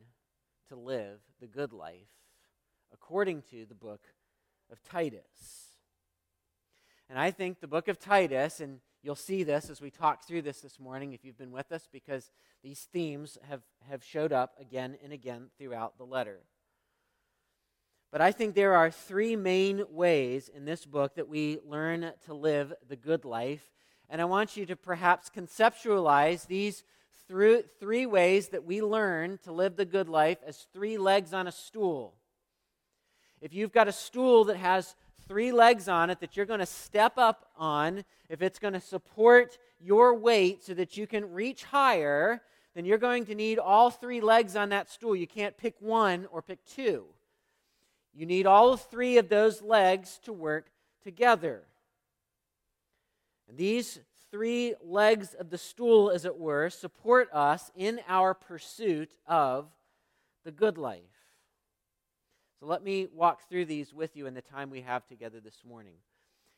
to 0.69 0.75
live 0.75 1.19
the 1.39 1.47
good 1.47 1.71
life 1.71 2.10
according 2.91 3.43
to 3.51 3.65
the 3.65 3.75
book 3.75 4.01
of 4.71 4.83
Titus? 4.83 5.67
And 7.10 7.17
I 7.17 7.31
think 7.31 7.60
the 7.60 7.67
book 7.67 7.88
of 7.88 7.99
Titus, 7.99 8.60
and 8.60 8.79
you'll 9.01 9.15
see 9.15 9.43
this 9.43 9.69
as 9.69 9.79
we 9.79 9.89
talk 9.89 10.25
through 10.25 10.41
this 10.41 10.60
this 10.60 10.79
morning 10.79 11.13
if 11.13 11.23
you've 11.23 11.38
been 11.38 11.51
with 11.51 11.71
us, 11.71 11.88
because 11.91 12.31
these 12.63 12.88
themes 12.91 13.38
have, 13.47 13.62
have 13.89 14.03
showed 14.03 14.33
up 14.33 14.55
again 14.60 14.97
and 15.03 15.13
again 15.13 15.49
throughout 15.57 15.97
the 15.97 16.05
letter. 16.05 16.39
But 18.11 18.21
I 18.21 18.31
think 18.31 18.55
there 18.55 18.75
are 18.75 18.89
three 18.89 19.35
main 19.35 19.83
ways 19.89 20.49
in 20.49 20.65
this 20.65 20.85
book 20.85 21.15
that 21.15 21.27
we 21.27 21.59
learn 21.65 22.13
to 22.25 22.33
live 22.33 22.73
the 22.87 22.95
good 22.95 23.25
life. 23.25 23.63
And 24.09 24.21
I 24.21 24.25
want 24.25 24.55
you 24.55 24.65
to 24.67 24.75
perhaps 24.77 25.29
conceptualize 25.29 26.47
these 26.47 26.83
three 27.27 28.05
ways 28.05 28.47
that 28.49 28.63
we 28.63 28.81
learn 28.81 29.37
to 29.43 29.51
live 29.51 29.75
the 29.75 29.83
good 29.83 30.07
life 30.07 30.37
as 30.47 30.67
three 30.73 30.97
legs 30.97 31.33
on 31.33 31.47
a 31.47 31.51
stool. 31.51 32.13
If 33.41 33.53
you've 33.53 33.73
got 33.73 33.89
a 33.89 33.91
stool 33.91 34.45
that 34.45 34.55
has 34.55 34.95
three 35.27 35.51
legs 35.51 35.89
on 35.89 36.09
it 36.09 36.21
that 36.21 36.37
you're 36.37 36.45
going 36.45 36.61
to 36.61 36.65
step 36.65 37.17
up 37.17 37.49
on, 37.57 38.05
if 38.29 38.41
it's 38.41 38.59
going 38.59 38.73
to 38.73 38.79
support 38.79 39.57
your 39.81 40.15
weight 40.15 40.63
so 40.63 40.73
that 40.73 40.95
you 40.95 41.05
can 41.05 41.33
reach 41.33 41.65
higher, 41.65 42.41
then 42.73 42.85
you're 42.85 42.97
going 42.97 43.25
to 43.25 43.35
need 43.35 43.59
all 43.59 43.89
three 43.89 44.21
legs 44.21 44.55
on 44.55 44.69
that 44.69 44.89
stool. 44.89 45.13
You 45.13 45.27
can't 45.27 45.57
pick 45.57 45.75
one 45.81 46.27
or 46.31 46.41
pick 46.41 46.63
two. 46.65 47.07
You 48.17 48.25
need 48.25 48.47
all 48.47 48.77
three 48.77 49.19
of 49.19 49.30
those 49.30 49.62
legs 49.62 50.19
to 50.23 50.34
work 50.34 50.71
together. 51.03 51.62
And 53.47 53.60
these 53.60 53.99
three 54.32 54.73
legs 54.84 55.36
of 55.36 55.51
the 55.51 55.60
stool, 55.60 56.10
as 56.10 56.25
it 56.25 56.36
were, 56.36 56.71
support 56.71 57.30
us 57.32 57.71
in 57.75 57.99
our 58.08 58.34
pursuit 58.34 59.12
of 59.27 59.67
the 60.43 60.51
good 60.51 60.80
life. 60.80 61.03
So 62.60 62.65
let 62.65 62.84
me 62.84 63.08
walk 63.13 63.47
through 63.47 63.65
these 63.65 63.93
with 63.93 64.15
you 64.15 64.25
in 64.25 64.34
the 64.34 64.41
time 64.41 64.71
we 64.71 64.82
have 64.82 65.06
together 65.06 65.39
this 65.39 65.62
morning. 65.63 65.97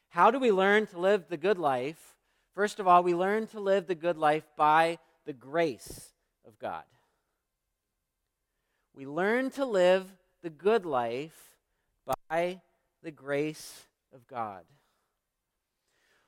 How 0.08 0.32
do 0.32 0.39
we 0.39 0.54
learn 0.54 0.88
to 0.88 0.98
live 0.98 1.26
the 1.28 1.36
good 1.36 1.58
life? 1.58 2.15
First 2.56 2.80
of 2.80 2.88
all, 2.88 3.04
we 3.04 3.13
learn 3.13 3.48
to 3.48 3.60
live 3.60 3.86
the 3.86 3.95
good 3.95 4.17
life 4.17 4.48
by 4.56 4.98
the 5.26 5.34
grace 5.34 6.13
of 6.48 6.58
God. 6.58 6.84
We 8.95 9.06
learn 9.06 9.52
to 9.52 9.65
live 9.65 10.10
the 10.41 10.49
good 10.49 10.86
life 10.86 11.56
by 12.30 12.62
the 13.04 13.12
grace 13.12 13.86
of 14.13 14.28
God. 14.28 14.63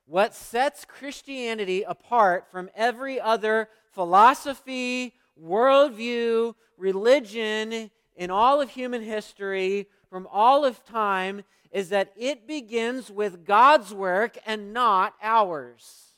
What 0.06 0.36
sets 0.36 0.86
Christianity 0.86 1.84
apart 1.84 2.52
from 2.52 2.70
every 2.76 3.20
other 3.20 3.70
philosophy, 3.92 5.14
worldview, 5.42 6.56
religion 6.78 7.92
in 8.16 8.30
all 8.30 8.62
of 8.62 8.70
human 8.70 9.02
history, 9.02 9.88
from 10.10 10.28
all 10.30 10.66
of 10.66 10.84
time, 10.84 11.44
is 11.72 11.90
that 11.90 12.12
it 12.18 12.46
begins 12.48 13.10
with 13.10 13.46
God's 13.46 13.94
work 13.94 14.38
and 14.46 14.74
not 14.74 15.14
ours. 15.22 16.12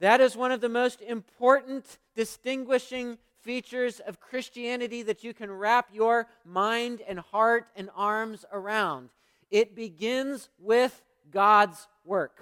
That 0.00 0.20
is 0.20 0.36
one 0.36 0.50
of 0.50 0.60
the 0.60 0.68
most 0.68 1.00
important 1.02 1.98
distinguishing 2.16 3.18
features 3.42 4.00
of 4.00 4.20
Christianity 4.20 5.02
that 5.02 5.24
you 5.24 5.34
can 5.34 5.50
wrap 5.50 5.88
your 5.92 6.26
mind 6.44 7.02
and 7.06 7.18
heart 7.18 7.68
and 7.76 7.90
arms 7.94 8.44
around. 8.52 9.10
It 9.50 9.74
begins 9.74 10.48
with 10.58 11.02
God's 11.30 11.88
work. 12.04 12.40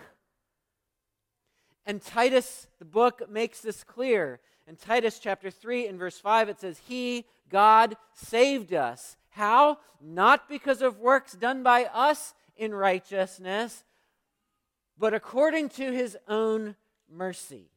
And 1.87 2.03
Titus, 2.03 2.67
the 2.79 2.85
book, 2.85 3.23
makes 3.31 3.61
this 3.61 3.83
clear. 3.83 4.41
In 4.67 4.77
Titus 4.77 5.19
chapter 5.19 5.51
3 5.51 5.87
and 5.87 5.99
verse 5.99 6.19
5, 6.19 6.51
it 6.51 6.61
says, 6.61 6.81
He, 6.87 7.25
God, 7.49 7.97
saved 8.13 8.75
us. 8.75 9.17
How? 9.31 9.79
Not 10.01 10.49
because 10.49 10.83
of 10.83 10.99
works 10.99 11.33
done 11.33 11.63
by 11.63 11.85
us 11.87 12.35
in 12.57 12.75
righteousness, 12.75 13.85
but 14.99 15.15
according 15.15 15.69
to 15.71 15.93
his 15.93 16.19
own 16.27 16.77
mercy. 17.11 17.71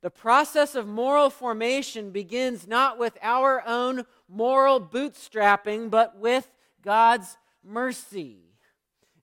The 0.00 0.10
process 0.10 0.74
of 0.74 0.86
moral 0.86 1.28
formation 1.28 2.10
begins 2.10 2.68
not 2.68 2.98
with 2.98 3.18
our 3.20 3.66
own 3.66 4.04
moral 4.28 4.80
bootstrapping, 4.80 5.90
but 5.90 6.16
with 6.18 6.48
God's 6.82 7.36
mercy. 7.64 8.38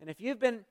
And 0.01 0.09
if 0.09 0.19
you've 0.19 0.39
been 0.39 0.65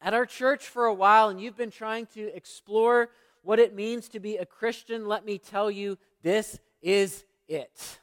at 0.00 0.14
our 0.14 0.24
church 0.24 0.68
for 0.68 0.86
a 0.86 0.94
while 0.94 1.28
and 1.28 1.40
you've 1.40 1.56
been 1.56 1.70
trying 1.70 2.06
to 2.14 2.34
explore 2.34 3.10
what 3.42 3.58
it 3.58 3.74
means 3.74 4.08
to 4.10 4.20
be 4.20 4.36
a 4.36 4.46
Christian, 4.46 5.06
let 5.06 5.24
me 5.24 5.38
tell 5.38 5.70
you, 5.70 5.98
this 6.22 6.58
is 6.80 7.24
it. 7.48 7.98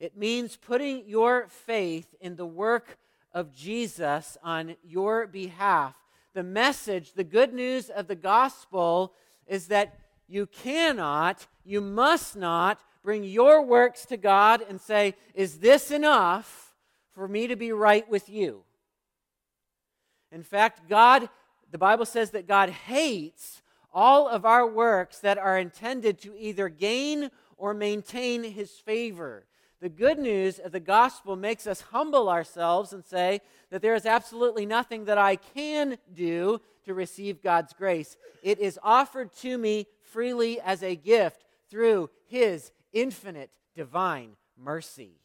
It 0.00 0.16
means 0.16 0.56
putting 0.56 1.06
your 1.06 1.46
faith 1.48 2.14
in 2.20 2.36
the 2.36 2.46
work 2.46 2.98
of 3.32 3.54
Jesus 3.54 4.36
on 4.42 4.76
your 4.82 5.26
behalf. 5.26 5.94
The 6.34 6.42
message, 6.42 7.14
the 7.14 7.24
good 7.24 7.52
news 7.52 7.90
of 7.90 8.06
the 8.06 8.14
gospel 8.14 9.14
is 9.46 9.66
that 9.68 9.98
you 10.28 10.46
cannot, 10.46 11.46
you 11.64 11.80
must 11.80 12.36
not 12.36 12.80
bring 13.02 13.24
your 13.24 13.62
works 13.62 14.06
to 14.06 14.16
God 14.16 14.62
and 14.68 14.80
say, 14.80 15.14
Is 15.34 15.58
this 15.58 15.90
enough 15.90 16.74
for 17.12 17.26
me 17.26 17.48
to 17.48 17.56
be 17.56 17.72
right 17.72 18.08
with 18.08 18.28
you? 18.28 18.62
In 20.30 20.44
fact, 20.44 20.88
God, 20.88 21.28
the 21.70 21.78
Bible 21.78 22.06
says 22.06 22.30
that 22.30 22.46
God 22.46 22.70
hates 22.70 23.62
all 23.92 24.28
of 24.28 24.44
our 24.44 24.66
works 24.66 25.18
that 25.18 25.38
are 25.38 25.58
intended 25.58 26.20
to 26.20 26.36
either 26.38 26.68
gain 26.68 27.30
or 27.56 27.74
maintain 27.74 28.44
his 28.44 28.70
favor. 28.70 29.46
The 29.80 29.88
good 29.88 30.18
news 30.18 30.58
of 30.58 30.72
the 30.72 30.80
gospel 30.80 31.36
makes 31.36 31.66
us 31.66 31.80
humble 31.80 32.28
ourselves 32.28 32.92
and 32.92 33.04
say 33.04 33.40
that 33.70 33.80
there 33.80 33.94
is 33.94 34.04
absolutely 34.04 34.66
nothing 34.66 35.06
that 35.06 35.16
I 35.16 35.36
can 35.36 35.96
do 36.12 36.60
to 36.84 36.92
receive 36.92 37.42
God's 37.42 37.72
grace. 37.72 38.16
It 38.42 38.58
is 38.58 38.78
offered 38.82 39.32
to 39.36 39.56
me 39.56 39.86
freely 40.02 40.60
as 40.60 40.82
a 40.82 40.96
gift 40.96 41.44
through 41.70 42.10
his 42.26 42.72
infinite 42.92 43.50
divine 43.74 44.36
mercy. 44.58 45.20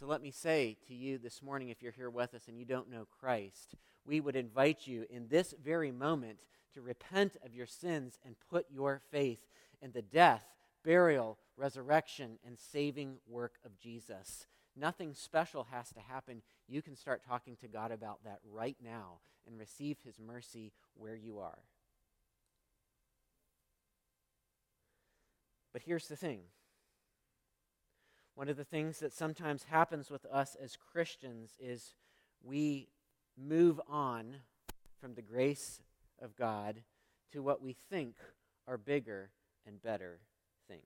So 0.00 0.06
let 0.06 0.22
me 0.22 0.30
say 0.30 0.76
to 0.86 0.94
you 0.94 1.18
this 1.18 1.42
morning, 1.42 1.68
if 1.68 1.82
you're 1.82 1.92
here 1.92 2.10
with 2.10 2.34
us 2.34 2.48
and 2.48 2.58
you 2.58 2.64
don't 2.64 2.90
know 2.90 3.06
Christ, 3.20 3.74
we 4.04 4.20
would 4.20 4.36
invite 4.36 4.86
you 4.86 5.06
in 5.10 5.28
this 5.28 5.54
very 5.62 5.92
moment 5.92 6.38
to 6.74 6.80
repent 6.80 7.36
of 7.44 7.54
your 7.54 7.66
sins 7.66 8.18
and 8.24 8.34
put 8.50 8.66
your 8.70 9.02
faith 9.10 9.40
in 9.82 9.92
the 9.92 10.02
death, 10.02 10.44
burial, 10.84 11.38
resurrection, 11.56 12.38
and 12.46 12.58
saving 12.58 13.16
work 13.26 13.54
of 13.64 13.78
Jesus. 13.78 14.46
Nothing 14.76 15.14
special 15.14 15.66
has 15.70 15.90
to 15.90 16.00
happen. 16.00 16.42
You 16.68 16.82
can 16.82 16.94
start 16.94 17.22
talking 17.26 17.56
to 17.56 17.68
God 17.68 17.90
about 17.90 18.24
that 18.24 18.38
right 18.50 18.76
now 18.82 19.20
and 19.46 19.58
receive 19.58 19.98
His 20.04 20.18
mercy 20.18 20.72
where 20.94 21.16
you 21.16 21.38
are. 21.38 21.58
But 25.72 25.82
here's 25.82 26.08
the 26.08 26.16
thing 26.16 26.40
one 28.34 28.48
of 28.48 28.56
the 28.56 28.64
things 28.64 29.00
that 29.00 29.12
sometimes 29.12 29.64
happens 29.64 30.10
with 30.10 30.24
us 30.26 30.56
as 30.62 30.76
Christians 30.76 31.56
is 31.58 31.94
we 32.42 32.88
move 33.36 33.80
on 33.88 34.36
from 35.00 35.14
the 35.14 35.22
grace 35.22 35.80
of 36.22 36.36
God 36.36 36.82
to 37.32 37.42
what 37.42 37.60
we 37.60 37.74
think 37.90 38.14
are 38.68 38.78
bigger 38.78 39.30
and 39.66 39.82
better 39.82 40.20
things. 40.68 40.82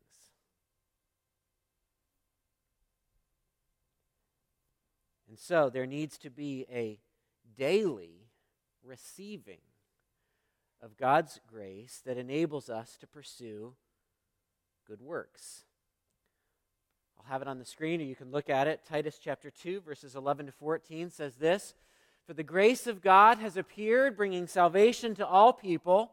And 5.28 5.38
so 5.38 5.70
there 5.70 5.86
needs 5.86 6.18
to 6.18 6.30
be 6.30 6.66
a 6.70 6.98
daily 7.56 8.28
receiving 8.84 9.60
of 10.82 10.96
God's 10.96 11.40
grace 11.46 12.02
that 12.04 12.18
enables 12.18 12.68
us 12.68 12.96
to 13.00 13.06
pursue 13.06 13.74
good 14.86 15.00
works. 15.00 15.64
I'll 17.18 17.30
have 17.30 17.40
it 17.40 17.48
on 17.48 17.58
the 17.58 17.64
screen 17.64 18.00
or 18.00 18.04
you 18.04 18.16
can 18.16 18.30
look 18.30 18.50
at 18.50 18.66
it. 18.66 18.80
Titus 18.86 19.18
chapter 19.22 19.50
2, 19.50 19.80
verses 19.80 20.16
11 20.16 20.46
to 20.46 20.52
14 20.52 21.08
says 21.08 21.36
this 21.36 21.74
For 22.26 22.34
the 22.34 22.42
grace 22.42 22.86
of 22.86 23.00
God 23.00 23.38
has 23.38 23.56
appeared, 23.56 24.16
bringing 24.16 24.46
salvation 24.46 25.14
to 25.14 25.26
all 25.26 25.52
people, 25.52 26.12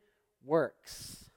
works. 0.45 1.29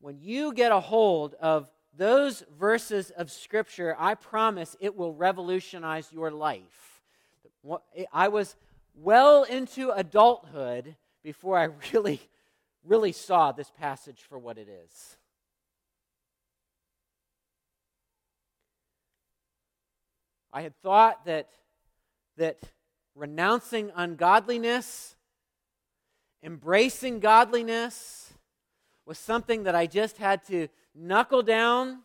When 0.00 0.18
you 0.20 0.52
get 0.52 0.72
a 0.72 0.80
hold 0.80 1.34
of 1.40 1.70
those 1.96 2.44
verses 2.58 3.10
of 3.10 3.30
Scripture, 3.30 3.96
I 3.98 4.14
promise 4.14 4.76
it 4.80 4.96
will 4.96 5.12
revolutionize 5.12 6.12
your 6.12 6.30
life. 6.30 7.02
I 8.12 8.28
was 8.28 8.54
well 8.94 9.42
into 9.42 9.90
adulthood 9.90 10.94
before 11.22 11.58
I 11.58 11.64
really, 11.92 12.20
really 12.84 13.12
saw 13.12 13.52
this 13.52 13.70
passage 13.70 14.20
for 14.28 14.38
what 14.38 14.58
it 14.58 14.68
is. 14.68 15.16
I 20.52 20.62
had 20.62 20.74
thought 20.82 21.26
that, 21.26 21.48
that 22.36 22.58
renouncing 23.14 23.92
ungodliness, 23.94 25.14
embracing 26.42 27.20
godliness, 27.20 28.32
was 29.06 29.18
something 29.18 29.64
that 29.64 29.74
I 29.74 29.86
just 29.86 30.18
had 30.18 30.44
to 30.46 30.68
knuckle 30.94 31.42
down 31.42 32.00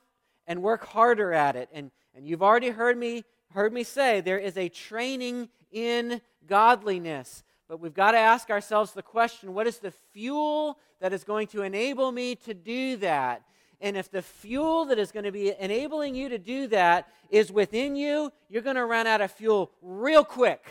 and 0.48 0.62
work 0.62 0.86
harder 0.86 1.34
at 1.34 1.56
it. 1.56 1.70
And, 1.74 1.92
and 2.16 2.28
you've 2.28 2.44
already 2.44 2.70
heard 2.70 2.98
me, 2.98 3.24
heard 3.52 3.74
me 3.74 3.84
say 3.84 4.22
there 4.22 4.40
is 4.40 4.58
a 4.58 4.70
training 4.70 5.50
in 5.72 6.22
godliness. 6.48 7.44
But 7.68 7.80
we've 7.80 7.94
got 7.94 8.12
to 8.12 8.18
ask 8.18 8.50
ourselves 8.50 8.94
the 8.94 9.02
question 9.02 9.54
what 9.54 9.68
is 9.68 9.80
the 9.80 9.92
fuel 9.92 10.78
that 11.00 11.14
is 11.14 11.24
going 11.24 11.48
to 11.48 11.64
enable 11.64 12.12
me 12.12 12.36
to 12.36 12.54
do 12.54 12.98
that? 12.98 13.44
And 13.82 13.98
if 13.98 14.10
the 14.10 14.22
fuel 14.22 14.86
that 14.86 14.98
is 14.98 15.12
going 15.12 15.26
to 15.26 15.32
be 15.32 15.54
enabling 15.60 16.16
you 16.16 16.30
to 16.30 16.38
do 16.38 16.68
that 16.68 17.10
is 17.30 17.52
within 17.52 17.98
you, 17.98 18.32
you're 18.48 18.62
going 18.62 18.78
to 18.78 18.86
run 18.86 19.08
out 19.08 19.20
of 19.20 19.32
fuel 19.32 19.72
real 19.82 20.24
quick. 20.24 20.66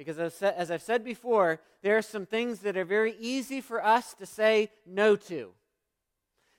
Because 0.00 0.18
as 0.40 0.70
I've 0.70 0.80
said 0.80 1.04
before, 1.04 1.60
there 1.82 1.98
are 1.98 2.02
some 2.02 2.24
things 2.24 2.60
that 2.60 2.74
are 2.74 2.86
very 2.86 3.14
easy 3.20 3.60
for 3.60 3.84
us 3.84 4.14
to 4.14 4.24
say 4.24 4.70
no 4.86 5.14
to. 5.14 5.50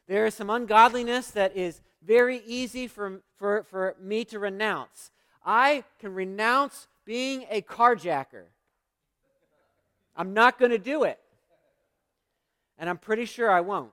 There 0.08 0.28
is 0.28 0.36
some 0.36 0.52
ungodliness 0.52 1.32
that 1.32 1.58
is 1.58 1.82
very 2.04 2.44
easy 2.46 2.86
for, 2.86 3.24
for, 3.38 3.64
for 3.64 3.96
me 4.00 4.26
to 4.26 4.38
renounce. 4.38 5.10
I 5.44 5.86
can 5.98 6.14
renounce 6.14 6.88
being 7.04 7.48
a 7.50 7.64
carjacker. 7.64 8.44
I'm 10.16 10.36
not 10.36 10.60
going 10.60 10.70
to 10.70 10.78
do 10.78 11.06
it. 11.06 11.20
And 12.78 12.88
I'm 12.88 13.00
pretty 13.00 13.26
sure 13.26 13.50
I 13.50 13.62
won't. 13.62 13.90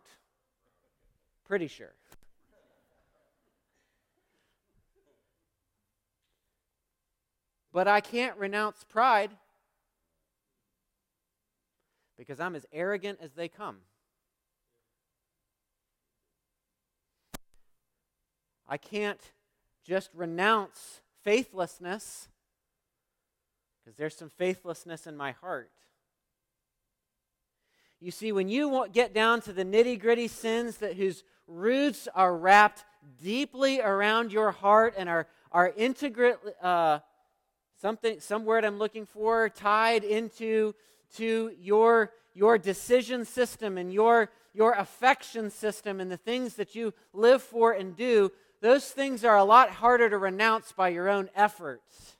Pretty 1.46 1.68
sure. 1.68 1.94
But 7.78 7.86
I 7.86 8.00
can't 8.00 8.36
renounce 8.36 8.82
pride 8.82 9.30
because 12.16 12.40
I'm 12.40 12.56
as 12.56 12.66
arrogant 12.72 13.20
as 13.22 13.34
they 13.34 13.46
come. 13.46 13.76
I 18.68 18.78
can't 18.78 19.20
just 19.84 20.10
renounce 20.12 21.02
faithlessness 21.22 22.26
because 23.84 23.96
there's 23.96 24.16
some 24.16 24.30
faithlessness 24.30 25.06
in 25.06 25.16
my 25.16 25.30
heart. 25.30 25.70
You 28.00 28.10
see, 28.10 28.32
when 28.32 28.48
you 28.48 28.88
get 28.92 29.14
down 29.14 29.40
to 29.42 29.52
the 29.52 29.64
nitty 29.64 30.00
gritty 30.00 30.26
sins 30.26 30.78
that 30.78 30.96
whose 30.96 31.22
roots 31.46 32.08
are 32.12 32.36
wrapped 32.36 32.84
deeply 33.22 33.80
around 33.80 34.32
your 34.32 34.50
heart 34.50 34.94
and 34.98 35.08
are, 35.08 35.28
are 35.52 35.72
integrate, 35.76 36.38
uh, 36.60 36.98
something, 37.80 38.20
some 38.20 38.44
word 38.44 38.64
I'm 38.64 38.78
looking 38.78 39.06
for, 39.06 39.48
tied 39.48 40.04
into 40.04 40.74
to 41.16 41.52
your, 41.60 42.12
your 42.34 42.58
decision 42.58 43.24
system 43.24 43.78
and 43.78 43.92
your, 43.92 44.30
your 44.52 44.72
affection 44.72 45.50
system 45.50 46.00
and 46.00 46.10
the 46.10 46.16
things 46.16 46.54
that 46.54 46.74
you 46.74 46.92
live 47.12 47.42
for 47.42 47.72
and 47.72 47.96
do, 47.96 48.30
those 48.60 48.86
things 48.86 49.24
are 49.24 49.36
a 49.36 49.44
lot 49.44 49.70
harder 49.70 50.10
to 50.10 50.18
renounce 50.18 50.72
by 50.72 50.88
your 50.88 51.08
own 51.08 51.30
efforts. 51.34 52.16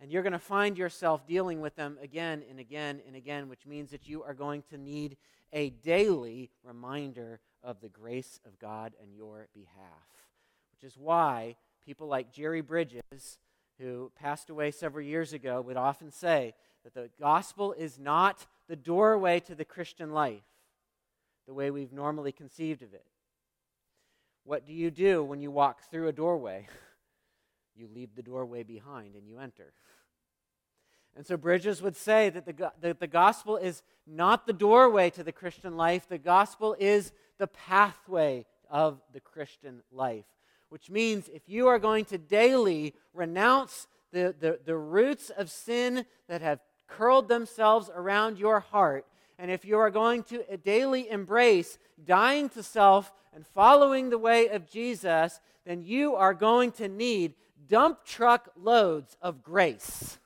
And 0.00 0.10
you're 0.10 0.22
going 0.22 0.32
to 0.32 0.38
find 0.38 0.76
yourself 0.76 1.26
dealing 1.26 1.60
with 1.60 1.76
them 1.76 1.96
again 2.02 2.42
and 2.48 2.58
again 2.58 3.00
and 3.06 3.14
again, 3.14 3.48
which 3.48 3.66
means 3.66 3.90
that 3.90 4.08
you 4.08 4.22
are 4.22 4.34
going 4.34 4.62
to 4.70 4.78
need 4.78 5.16
a 5.52 5.70
daily 5.70 6.50
reminder 6.64 7.40
of 7.62 7.80
the 7.80 7.88
grace 7.88 8.40
of 8.44 8.58
God 8.58 8.94
on 9.00 9.12
your 9.12 9.48
behalf. 9.54 10.08
Which 10.72 10.90
is 10.90 10.98
why 10.98 11.56
people 11.84 12.06
like 12.06 12.32
Jerry 12.32 12.60
Bridges, 12.60 13.38
who 13.78 14.10
passed 14.18 14.50
away 14.50 14.70
several 14.70 15.04
years 15.04 15.32
ago, 15.32 15.60
would 15.60 15.76
often 15.76 16.10
say 16.10 16.54
that 16.84 16.94
the 16.94 17.10
gospel 17.20 17.72
is 17.72 17.98
not 17.98 18.46
the 18.68 18.76
doorway 18.76 19.40
to 19.40 19.54
the 19.54 19.64
Christian 19.64 20.12
life. 20.12 20.42
the 21.46 21.54
way 21.54 21.72
we've 21.72 21.92
normally 21.92 22.30
conceived 22.30 22.82
of 22.82 22.94
it. 22.94 23.04
What 24.44 24.64
do 24.64 24.72
you 24.72 24.92
do 24.92 25.24
when 25.24 25.40
you 25.40 25.50
walk 25.50 25.82
through 25.90 26.08
a 26.08 26.12
doorway? 26.12 26.68
You 27.74 27.88
leave 27.88 28.14
the 28.14 28.22
doorway 28.22 28.64
behind 28.64 29.14
and 29.14 29.26
you 29.26 29.38
enter. 29.38 29.72
And 31.16 31.26
so 31.26 31.38
Bridges 31.38 31.80
would 31.80 31.96
say 31.96 32.28
that 32.28 32.44
the, 32.44 32.72
that 32.82 33.00
the 33.00 33.06
gospel 33.06 33.56
is 33.56 33.82
not 34.06 34.46
the 34.46 34.52
doorway 34.52 35.08
to 35.08 35.24
the 35.24 35.32
Christian 35.32 35.76
life, 35.76 36.06
the 36.06 36.18
gospel 36.18 36.76
is 36.78 37.12
the 37.38 37.46
pathway 37.46 38.44
of 38.68 39.00
the 39.14 39.20
Christian 39.20 39.82
life. 39.90 40.26
Which 40.72 40.88
means 40.88 41.28
if 41.28 41.50
you 41.50 41.68
are 41.68 41.78
going 41.78 42.06
to 42.06 42.16
daily 42.16 42.94
renounce 43.12 43.88
the, 44.10 44.34
the, 44.40 44.58
the 44.64 44.74
roots 44.74 45.28
of 45.28 45.50
sin 45.50 46.06
that 46.28 46.40
have 46.40 46.60
curled 46.88 47.28
themselves 47.28 47.90
around 47.94 48.38
your 48.38 48.60
heart, 48.60 49.04
and 49.38 49.50
if 49.50 49.66
you 49.66 49.76
are 49.76 49.90
going 49.90 50.22
to 50.22 50.42
daily 50.64 51.10
embrace 51.10 51.76
dying 52.06 52.48
to 52.48 52.62
self 52.62 53.12
and 53.34 53.46
following 53.48 54.08
the 54.08 54.16
way 54.16 54.48
of 54.48 54.66
Jesus, 54.66 55.40
then 55.66 55.82
you 55.82 56.14
are 56.14 56.32
going 56.32 56.72
to 56.72 56.88
need 56.88 57.34
dump 57.68 58.02
truck 58.06 58.48
loads 58.56 59.18
of 59.20 59.42
grace. 59.42 60.18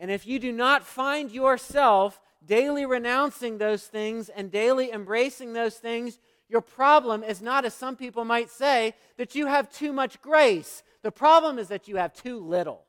And 0.00 0.10
if 0.10 0.26
you 0.26 0.40
do 0.40 0.50
not 0.50 0.84
find 0.84 1.30
yourself 1.30 2.20
daily 2.44 2.84
renouncing 2.84 3.58
those 3.58 3.84
things 3.84 4.28
and 4.28 4.50
daily 4.50 4.90
embracing 4.90 5.52
those 5.52 5.76
things, 5.76 6.18
your 6.52 6.60
problem 6.60 7.24
is 7.24 7.40
not, 7.40 7.64
as 7.64 7.72
some 7.72 7.96
people 7.96 8.26
might 8.26 8.50
say, 8.50 8.94
that 9.16 9.34
you 9.34 9.46
have 9.46 9.72
too 9.72 9.90
much 9.90 10.20
grace. 10.20 10.82
The 11.00 11.10
problem 11.10 11.58
is 11.58 11.68
that 11.68 11.88
you 11.88 11.96
have 11.96 12.12
too 12.12 12.38
little. 12.38 12.84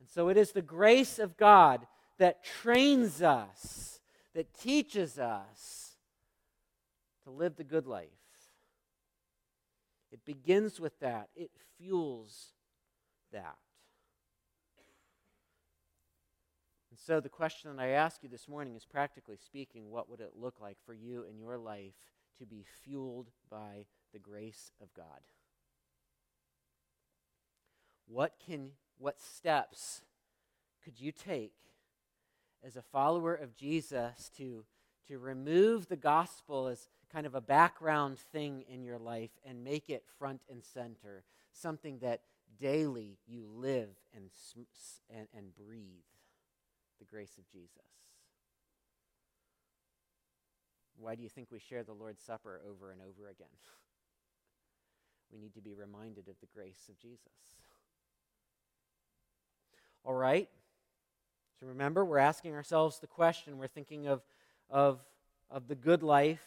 And 0.00 0.08
so 0.08 0.30
it 0.30 0.38
is 0.38 0.52
the 0.52 0.62
grace 0.62 1.18
of 1.18 1.36
God 1.36 1.86
that 2.18 2.42
trains 2.42 3.20
us, 3.20 4.00
that 4.34 4.58
teaches 4.58 5.18
us 5.18 5.90
to 7.24 7.30
live 7.30 7.56
the 7.56 7.64
good 7.64 7.86
life. 7.86 8.08
It 10.10 10.24
begins 10.24 10.80
with 10.80 10.98
that, 11.00 11.28
it 11.36 11.50
fuels 11.76 12.54
that. 13.30 13.58
And 16.90 16.93
so, 17.06 17.20
the 17.20 17.28
question 17.28 17.76
that 17.76 17.82
I 17.82 17.88
ask 17.88 18.22
you 18.22 18.30
this 18.30 18.48
morning 18.48 18.76
is 18.76 18.86
practically 18.86 19.36
speaking, 19.36 19.90
what 19.90 20.08
would 20.08 20.20
it 20.20 20.32
look 20.40 20.54
like 20.58 20.78
for 20.86 20.94
you 20.94 21.26
in 21.28 21.38
your 21.38 21.58
life 21.58 21.92
to 22.38 22.46
be 22.46 22.64
fueled 22.82 23.28
by 23.50 23.84
the 24.14 24.18
grace 24.18 24.72
of 24.80 24.94
God? 24.94 25.20
What 28.06 28.32
can 28.46 28.70
what 28.96 29.20
steps 29.20 30.00
could 30.82 30.98
you 30.98 31.12
take 31.12 31.52
as 32.66 32.74
a 32.74 32.82
follower 32.82 33.34
of 33.34 33.54
Jesus 33.54 34.30
to, 34.38 34.64
to 35.08 35.18
remove 35.18 35.88
the 35.88 35.96
gospel 35.96 36.68
as 36.68 36.88
kind 37.12 37.26
of 37.26 37.34
a 37.34 37.40
background 37.42 38.18
thing 38.18 38.64
in 38.66 38.82
your 38.82 38.98
life 38.98 39.32
and 39.44 39.62
make 39.62 39.90
it 39.90 40.04
front 40.18 40.40
and 40.50 40.64
center, 40.64 41.24
something 41.52 41.98
that 41.98 42.22
daily 42.58 43.18
you 43.26 43.46
live 43.46 43.90
and, 44.14 44.30
and, 45.10 45.28
and 45.36 45.54
breathe 45.54 46.13
the 47.04 47.16
grace 47.16 47.36
of 47.38 47.50
Jesus? 47.50 47.68
Why 50.96 51.14
do 51.14 51.22
you 51.22 51.28
think 51.28 51.48
we 51.50 51.58
share 51.58 51.82
the 51.82 51.92
Lord's 51.92 52.22
Supper 52.22 52.60
over 52.68 52.90
and 52.90 53.00
over 53.00 53.28
again? 53.28 53.46
We 55.32 55.40
need 55.40 55.54
to 55.54 55.60
be 55.60 55.74
reminded 55.74 56.28
of 56.28 56.36
the 56.40 56.46
grace 56.54 56.88
of 56.88 56.96
Jesus. 57.00 57.18
All 60.04 60.14
right? 60.14 60.48
So 61.58 61.66
remember, 61.66 62.04
we're 62.04 62.18
asking 62.18 62.54
ourselves 62.54 63.00
the 63.00 63.08
question, 63.08 63.58
we're 63.58 63.66
thinking 63.66 64.06
of, 64.06 64.22
of, 64.70 65.00
of 65.50 65.66
the 65.66 65.74
good 65.74 66.04
life. 66.04 66.44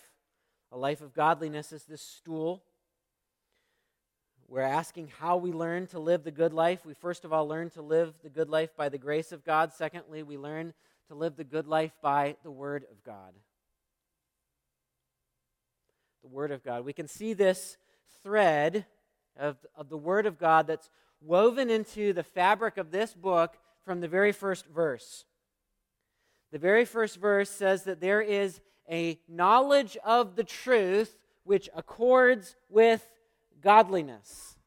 A 0.72 0.78
life 0.78 1.02
of 1.02 1.14
godliness 1.14 1.74
is 1.74 1.84
this 1.84 2.02
stool. 2.02 2.64
We're 4.58 4.64
asking 4.64 5.12
how 5.20 5.38
we 5.38 5.52
learn 5.52 5.86
to 5.90 6.00
live 6.00 6.24
the 6.24 6.32
good 6.32 6.52
life. 6.52 6.84
We 6.84 6.96
first 6.96 7.26
of 7.26 7.32
all 7.32 7.48
learn 7.48 7.70
to 7.70 7.84
live 7.84 8.16
the 8.24 8.30
good 8.30 8.50
life 8.50 8.76
by 8.76 8.90
the 8.90 8.98
grace 8.98 9.32
of 9.32 9.46
God. 9.46 9.72
Secondly, 9.72 10.24
we 10.24 10.36
learn 10.36 10.74
to 11.10 11.14
live 11.14 11.36
the 11.36 11.44
good 11.44 11.68
life 11.68 11.92
by 12.02 12.38
the 12.42 12.50
Word 12.50 12.84
of 12.90 13.04
God. 13.04 13.36
The 16.24 16.30
Word 16.30 16.50
of 16.50 16.64
God. 16.64 16.86
We 16.86 16.94
can 16.94 17.08
see 17.08 17.34
this 17.34 17.78
thread 18.24 18.88
of, 19.40 19.58
of 19.76 19.90
the 19.90 19.98
Word 19.98 20.26
of 20.26 20.40
God 20.40 20.66
that's 20.66 20.90
woven 21.22 21.70
into 21.70 22.12
the 22.12 22.24
fabric 22.24 22.78
of 22.78 22.90
this 22.90 23.14
book 23.14 23.60
from 23.86 24.02
the 24.02 24.08
very 24.08 24.32
first 24.32 24.66
verse. 24.66 25.26
The 26.52 26.58
very 26.58 26.86
first 26.86 27.18
verse 27.18 27.52
says 27.52 27.84
that 27.84 28.02
there 28.02 28.22
is 28.22 28.60
a 28.90 29.20
knowledge 29.30 29.98
of 30.04 30.36
the 30.36 30.44
truth 30.44 31.16
which 31.44 31.70
accords 31.76 32.56
with 32.70 33.08
godliness. 33.62 34.58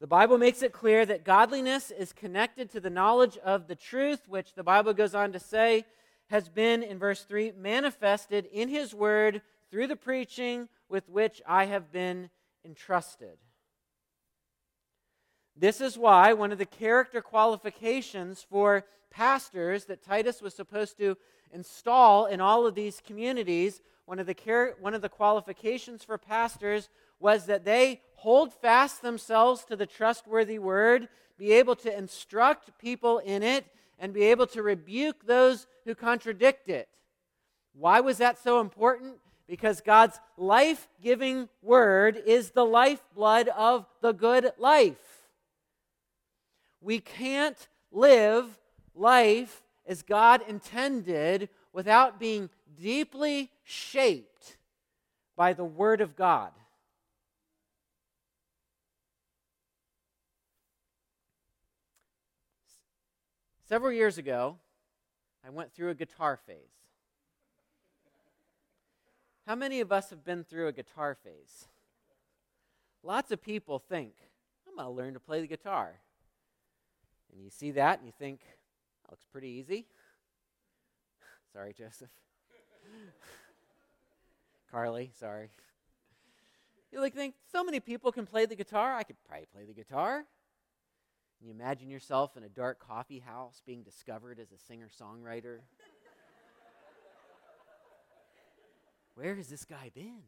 The 0.00 0.06
Bible 0.06 0.38
makes 0.38 0.62
it 0.62 0.72
clear 0.72 1.06
that 1.06 1.24
godliness 1.24 1.90
is 1.90 2.12
connected 2.12 2.70
to 2.72 2.80
the 2.80 2.90
knowledge 2.90 3.38
of 3.38 3.68
the 3.68 3.76
truth, 3.76 4.28
which 4.28 4.54
the 4.54 4.62
Bible 4.62 4.92
goes 4.92 5.14
on 5.14 5.32
to 5.32 5.40
say 5.40 5.86
has 6.28 6.48
been, 6.48 6.82
in 6.82 6.98
verse 6.98 7.22
3, 7.22 7.52
manifested 7.56 8.46
in 8.52 8.68
His 8.68 8.94
Word 8.94 9.42
through 9.70 9.86
the 9.86 9.96
preaching 9.96 10.68
with 10.88 11.08
which 11.08 11.40
I 11.46 11.66
have 11.66 11.90
been 11.92 12.30
entrusted. 12.64 13.38
This 15.56 15.80
is 15.80 15.96
why 15.96 16.32
one 16.32 16.50
of 16.50 16.58
the 16.58 16.66
character 16.66 17.22
qualifications 17.22 18.44
for 18.48 18.84
pastors 19.10 19.84
that 19.84 20.02
Titus 20.02 20.42
was 20.42 20.54
supposed 20.54 20.98
to 20.98 21.16
install 21.52 22.26
in 22.26 22.40
all 22.40 22.66
of 22.66 22.74
these 22.74 23.00
communities, 23.06 23.80
one 24.06 24.18
of 24.18 24.26
the, 24.26 24.34
char- 24.34 24.74
one 24.80 24.94
of 24.94 25.02
the 25.02 25.08
qualifications 25.08 26.02
for 26.02 26.18
pastors 26.18 26.88
was 27.18 27.46
that 27.46 27.64
they 27.64 28.00
hold 28.14 28.52
fast 28.52 29.02
themselves 29.02 29.64
to 29.64 29.76
the 29.76 29.86
trustworthy 29.86 30.58
word, 30.58 31.08
be 31.38 31.52
able 31.52 31.76
to 31.76 31.96
instruct 31.96 32.78
people 32.78 33.18
in 33.18 33.42
it, 33.42 33.66
and 33.98 34.12
be 34.12 34.24
able 34.24 34.46
to 34.48 34.62
rebuke 34.62 35.26
those 35.26 35.66
who 35.84 35.94
contradict 35.94 36.68
it. 36.68 36.88
Why 37.74 38.00
was 38.00 38.18
that 38.18 38.38
so 38.42 38.60
important? 38.60 39.16
Because 39.46 39.80
God's 39.80 40.18
life 40.36 40.88
giving 41.02 41.48
word 41.62 42.22
is 42.24 42.50
the 42.50 42.64
lifeblood 42.64 43.48
of 43.48 43.86
the 44.00 44.12
good 44.12 44.52
life. 44.58 45.28
We 46.80 47.00
can't 47.00 47.68
live 47.90 48.58
life 48.94 49.62
as 49.86 50.02
God 50.02 50.42
intended 50.48 51.48
without 51.72 52.18
being 52.18 52.48
deeply 52.80 53.50
shaped 53.64 54.56
by 55.36 55.52
the 55.52 55.64
Word 55.64 56.00
of 56.00 56.16
God. 56.16 56.52
Several 63.74 63.90
years 63.90 64.18
ago, 64.18 64.56
I 65.44 65.50
went 65.50 65.74
through 65.74 65.90
a 65.90 65.96
guitar 65.96 66.38
phase. 66.46 66.86
How 69.48 69.56
many 69.56 69.80
of 69.80 69.90
us 69.90 70.10
have 70.10 70.24
been 70.24 70.44
through 70.44 70.68
a 70.68 70.72
guitar 70.72 71.16
phase? 71.24 71.66
Lots 73.02 73.32
of 73.32 73.42
people 73.42 73.80
think, 73.80 74.12
I'm 74.68 74.76
going 74.76 74.86
to 74.86 74.92
learn 74.92 75.14
to 75.14 75.18
play 75.18 75.40
the 75.40 75.48
guitar. 75.48 75.98
And 77.32 77.42
you 77.42 77.50
see 77.50 77.72
that 77.72 77.98
and 77.98 78.06
you 78.06 78.12
think, 78.16 78.42
that 79.02 79.10
looks 79.10 79.26
pretty 79.32 79.48
easy. 79.48 79.86
sorry, 81.52 81.72
Joseph. 81.72 82.10
Carly, 84.70 85.10
sorry. 85.18 85.50
You 86.92 87.00
like 87.00 87.12
think 87.12 87.34
so 87.50 87.64
many 87.64 87.80
people 87.80 88.12
can 88.12 88.24
play 88.24 88.46
the 88.46 88.54
guitar. 88.54 88.94
I 88.94 89.02
could 89.02 89.16
probably 89.26 89.46
play 89.52 89.64
the 89.64 89.74
guitar. 89.74 90.26
And 91.44 91.50
you 91.50 91.62
imagine 91.62 91.90
yourself 91.90 92.38
in 92.38 92.42
a 92.42 92.48
dark 92.48 92.78
coffee 92.78 93.18
house 93.18 93.60
being 93.66 93.82
discovered 93.82 94.38
as 94.40 94.50
a 94.50 94.56
singer 94.56 94.88
songwriter. 94.88 95.58
Where 99.14 99.34
has 99.34 99.48
this 99.48 99.66
guy 99.66 99.90
been? 99.94 100.22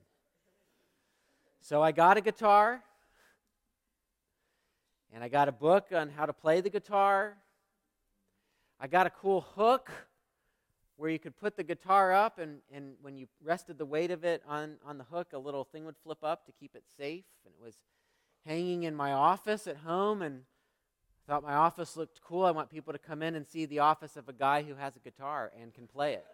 So 1.63 1.83
I 1.83 1.93
got 1.93 2.19
a 2.19 2.21
guitar. 2.21 2.83
And 5.11 5.25
I 5.25 5.29
got 5.29 5.49
a 5.49 5.53
book 5.53 5.87
on 5.91 6.11
how 6.11 6.27
to 6.27 6.35
play 6.35 6.61
the 6.61 6.69
guitar. 6.69 7.39
I 8.79 8.87
got 8.87 9.07
a 9.07 9.11
cool 9.11 9.41
hook 9.41 9.91
where 10.97 11.09
you 11.09 11.19
could 11.19 11.39
put 11.39 11.57
the 11.57 11.65
guitar 11.65 12.13
up, 12.13 12.39
and, 12.39 12.59
and 12.71 12.93
when 13.01 13.17
you 13.17 13.27
rested 13.43 13.79
the 13.79 13.87
weight 13.87 14.11
of 14.11 14.23
it 14.23 14.43
on, 14.47 14.77
on 14.85 14.99
the 14.99 15.05
hook, 15.05 15.29
a 15.33 15.39
little 15.39 15.65
thing 15.65 15.87
would 15.87 15.97
flip 15.97 16.23
up 16.23 16.45
to 16.45 16.53
keep 16.53 16.75
it 16.75 16.85
safe. 16.99 17.25
And 17.47 17.55
it 17.59 17.65
was 17.65 17.77
hanging 18.45 18.83
in 18.83 18.95
my 18.95 19.13
office 19.13 19.67
at 19.67 19.79
home, 19.79 20.21
and 20.21 20.43
I 21.27 21.33
thought 21.33 21.43
my 21.43 21.55
office 21.55 21.97
looked 21.97 22.21
cool. 22.23 22.45
I 22.45 22.53
want 22.53 22.71
people 22.71 22.93
to 22.93 23.01
come 23.01 23.21
in 23.21 23.35
and 23.35 23.47
see 23.47 23.67
the 23.67 23.81
office 23.81 24.17
of 24.17 24.29
a 24.29 24.33
guy 24.33 24.63
who 24.63 24.77
has 24.77 24.95
a 24.95 25.01
guitar 25.01 25.51
and 25.61 25.75
can 25.75 25.89
play 25.89 26.15
it. 26.15 26.25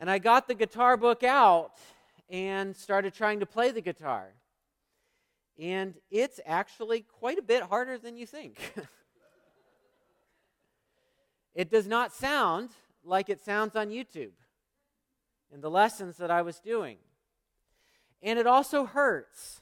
and 0.00 0.10
I 0.10 0.18
got 0.18 0.48
the 0.48 0.54
guitar 0.54 0.96
book 0.96 1.22
out 1.22 1.72
and 2.30 2.74
started 2.74 3.14
trying 3.14 3.40
to 3.40 3.46
play 3.46 3.70
the 3.70 3.82
guitar. 3.82 4.32
And 5.58 5.94
it's 6.10 6.40
actually 6.46 7.02
quite 7.02 7.38
a 7.38 7.42
bit 7.42 7.62
harder 7.62 7.98
than 7.98 8.16
you 8.16 8.26
think. 8.26 8.58
it 11.54 11.70
does 11.70 11.86
not 11.86 12.14
sound 12.14 12.70
like 13.04 13.28
it 13.28 13.44
sounds 13.44 13.76
on 13.76 13.90
YouTube 13.90 14.32
in 15.52 15.60
the 15.60 15.70
lessons 15.70 16.16
that 16.16 16.30
I 16.30 16.42
was 16.42 16.60
doing. 16.60 16.96
And 18.22 18.38
it 18.38 18.46
also 18.46 18.86
hurts 18.86 19.60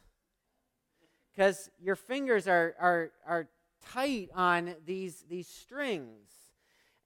because 1.39 1.71
your 1.81 1.95
fingers 1.95 2.49
are, 2.49 2.75
are, 2.81 3.11
are 3.25 3.49
tight 3.93 4.29
on 4.35 4.75
these, 4.85 5.25
these 5.31 5.47
strings. 5.47 6.29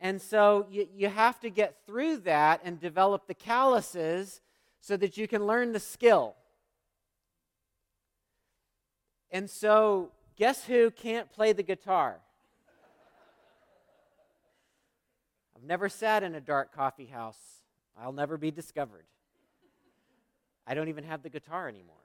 And 0.00 0.22
so 0.22 0.66
you, 0.70 0.88
you 0.96 1.08
have 1.10 1.38
to 1.40 1.50
get 1.50 1.76
through 1.86 2.16
that 2.20 2.62
and 2.64 2.80
develop 2.80 3.26
the 3.26 3.34
calluses 3.34 4.40
so 4.80 4.96
that 4.96 5.18
you 5.18 5.28
can 5.28 5.46
learn 5.46 5.72
the 5.72 5.80
skill. 5.80 6.34
And 9.30 9.50
so, 9.50 10.12
guess 10.36 10.64
who 10.64 10.90
can't 10.90 11.30
play 11.30 11.52
the 11.52 11.62
guitar? 11.62 12.16
I've 15.54 15.62
never 15.62 15.90
sat 15.90 16.22
in 16.22 16.34
a 16.34 16.40
dark 16.40 16.74
coffee 16.74 17.04
house. 17.04 17.60
I'll 18.00 18.12
never 18.12 18.38
be 18.38 18.50
discovered. 18.50 19.04
I 20.66 20.72
don't 20.72 20.88
even 20.88 21.04
have 21.04 21.22
the 21.22 21.28
guitar 21.28 21.68
anymore. 21.68 22.01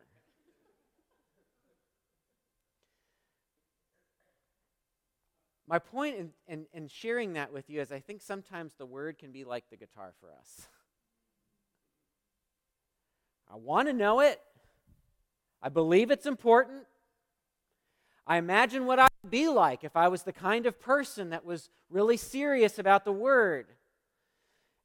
My 5.68 5.80
point 5.80 6.16
in, 6.16 6.30
in, 6.48 6.66
in, 6.74 6.88
sharing 6.88 7.34
that 7.34 7.52
with 7.52 7.70
you 7.70 7.82
is 7.82 7.92
I 7.92 8.00
think 8.00 8.22
sometimes 8.22 8.74
the 8.78 8.86
word 8.86 9.18
can 9.18 9.32
be 9.32 9.44
like 9.44 9.66
the 9.70 9.76
guitar 9.76 10.14
for 10.22 10.30
us. 10.32 10.68
I 13.52 13.58
want 13.58 13.90
to 13.90 13.94
know 13.94 14.22
it. 14.22 14.40
I 15.62 15.68
believe 15.70 16.10
it's 16.10 16.26
important. 16.26 16.86
I 18.26 18.38
imagine 18.38 18.86
what 18.86 19.00
I 19.00 19.08
would 19.24 19.32
be 19.32 19.50
like 19.50 19.84
if 19.84 19.96
I 19.96 20.08
was 20.08 20.24
the 20.24 20.34
kind 20.34 20.66
of 20.66 20.80
person 20.80 21.32
that 21.32 21.44
was 21.44 21.70
really 21.90 22.18
serious 22.18 22.80
about 22.80 23.04
the 23.04 23.12
word. 23.12 23.68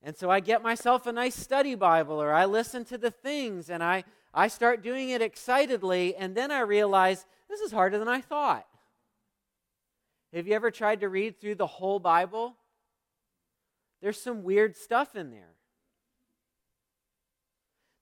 And 0.03 0.17
so 0.17 0.31
I 0.31 0.41
get 0.41 0.63
myself 0.63 1.07
a 1.07 1.13
nice 1.13 1.37
study 1.37 1.77
Bible 1.77 2.21
or 2.21 2.33
I 2.33 2.45
listen 2.45 2.85
to 2.87 2.99
the 2.99 3.11
things 3.11 3.71
and 3.71 3.85
I, 3.85 4.03
I 4.35 4.49
start 4.49 4.83
doing 4.83 5.11
it 5.11 5.21
excitedly, 5.21 6.17
and 6.17 6.35
then 6.35 6.51
I 6.51 6.61
realize 6.61 7.27
this 7.51 7.61
is 7.61 7.71
harder 7.71 7.99
than 7.99 8.09
I 8.09 8.21
thought. 8.21 8.67
Have 10.33 10.47
you 10.47 10.55
ever 10.55 10.71
tried 10.71 11.01
to 11.01 11.09
read 11.09 11.41
through 11.41 11.57
the 11.57 11.67
whole 11.67 11.99
Bible? 11.99 12.57
There's 14.01 14.21
some 14.21 14.43
weird 14.43 14.77
stuff 14.77 15.15
in 15.15 15.31
there. 15.31 15.55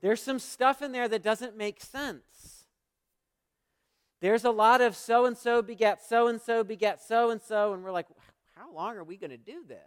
There's 0.00 0.22
some 0.22 0.38
stuff 0.38 0.80
in 0.80 0.92
there 0.92 1.08
that 1.08 1.22
doesn't 1.22 1.56
make 1.56 1.80
sense. 1.80 2.64
There's 4.20 4.44
a 4.44 4.50
lot 4.50 4.80
of 4.80 4.96
so 4.96 5.26
and 5.26 5.36
so 5.36 5.60
begat 5.60 6.02
so 6.02 6.28
and 6.28 6.40
so 6.40 6.62
begat 6.62 7.02
so 7.02 7.30
and 7.30 7.40
so, 7.42 7.72
and 7.72 7.82
we're 7.82 7.90
like, 7.90 8.06
how 8.54 8.72
long 8.72 8.96
are 8.96 9.04
we 9.04 9.16
going 9.16 9.30
to 9.30 9.36
do 9.36 9.64
this? 9.66 9.78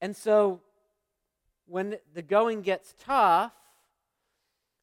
And 0.00 0.16
so 0.16 0.60
when 1.66 1.96
the 2.14 2.22
going 2.22 2.62
gets 2.62 2.94
tough, 2.98 3.52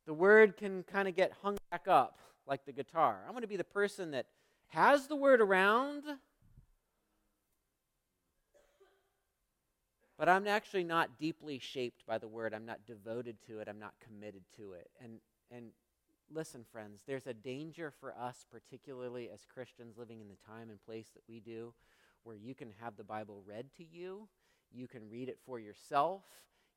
the 0.05 0.13
word 0.13 0.57
can 0.57 0.83
kind 0.83 1.07
of 1.07 1.15
get 1.15 1.33
hung 1.41 1.57
back 1.71 1.87
up 1.87 2.19
like 2.47 2.65
the 2.65 2.71
guitar. 2.71 3.23
I'm 3.25 3.31
going 3.31 3.41
to 3.41 3.47
be 3.47 3.57
the 3.57 3.63
person 3.63 4.11
that 4.11 4.27
has 4.67 5.07
the 5.07 5.15
word 5.15 5.41
around, 5.41 6.03
but 10.17 10.29
I'm 10.29 10.47
actually 10.47 10.83
not 10.83 11.17
deeply 11.17 11.59
shaped 11.59 12.05
by 12.05 12.17
the 12.17 12.27
word. 12.27 12.53
I'm 12.53 12.65
not 12.65 12.85
devoted 12.85 13.37
to 13.47 13.59
it. 13.59 13.67
I'm 13.67 13.79
not 13.79 13.93
committed 13.99 14.43
to 14.57 14.73
it. 14.73 14.89
And, 15.01 15.19
and 15.51 15.67
listen, 16.31 16.65
friends, 16.71 17.01
there's 17.07 17.27
a 17.27 17.33
danger 17.33 17.91
for 17.99 18.13
us, 18.17 18.45
particularly 18.51 19.29
as 19.33 19.45
Christians 19.51 19.97
living 19.97 20.21
in 20.21 20.27
the 20.27 20.37
time 20.47 20.69
and 20.69 20.83
place 20.85 21.09
that 21.13 21.23
we 21.27 21.39
do, 21.39 21.73
where 22.23 22.35
you 22.35 22.55
can 22.55 22.69
have 22.81 22.95
the 22.95 23.03
Bible 23.03 23.43
read 23.45 23.67
to 23.77 23.83
you, 23.83 24.27
you 24.71 24.87
can 24.87 25.09
read 25.09 25.29
it 25.29 25.39
for 25.45 25.59
yourself, 25.59 26.23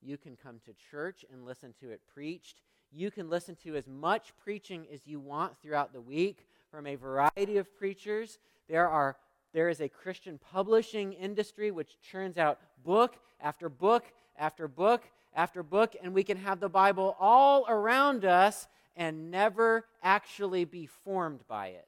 you 0.01 0.17
can 0.17 0.37
come 0.37 0.61
to 0.65 0.73
church 0.91 1.25
and 1.33 1.45
listen 1.45 1.75
to 1.81 1.91
it 1.91 2.01
preached. 2.13 2.61
You 2.93 3.11
can 3.11 3.29
listen 3.29 3.57
to 3.65 3.77
as 3.77 3.87
much 3.87 4.33
preaching 4.43 4.87
as 4.93 5.07
you 5.07 5.21
want 5.21 5.61
throughout 5.61 5.93
the 5.93 6.01
week 6.01 6.47
from 6.71 6.87
a 6.87 6.95
variety 6.95 7.59
of 7.59 7.77
preachers. 7.77 8.39
There 8.69 8.89
are 8.89 9.17
there 9.53 9.69
is 9.69 9.81
a 9.81 9.89
Christian 9.89 10.39
publishing 10.53 11.15
industry 11.15 11.71
which 11.71 12.01
churns 12.01 12.37
out 12.37 12.59
book 12.85 13.17
after 13.41 13.69
book 13.69 14.05
after 14.37 14.69
book 14.69 15.03
after 15.35 15.63
book, 15.63 15.95
and 16.03 16.13
we 16.13 16.23
can 16.23 16.37
have 16.37 16.61
the 16.61 16.69
Bible 16.69 17.17
all 17.19 17.65
around 17.69 18.25
us 18.25 18.67
and 18.97 19.31
never 19.31 19.85
actually 20.03 20.65
be 20.65 20.87
formed 20.87 21.41
by 21.49 21.69
it. 21.69 21.87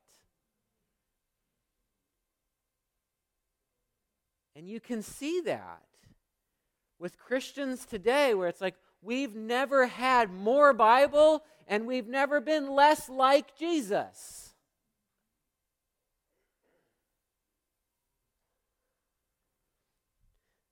And 4.55 4.69
you 4.69 4.81
can 4.81 5.03
see 5.03 5.41
that 5.43 5.83
with 6.99 7.19
Christians 7.19 7.87
today, 7.87 8.35
where 8.35 8.49
it's 8.49 8.61
like, 8.61 8.77
we've 9.03 9.35
never 9.35 9.87
had 9.87 10.33
more 10.33 10.73
Bible 10.73 11.43
and 11.67 11.87
we've 11.87 12.09
never 12.09 12.41
been 12.41 12.71
less 12.71 13.09
like 13.09 13.57
Jesus. 13.57 14.55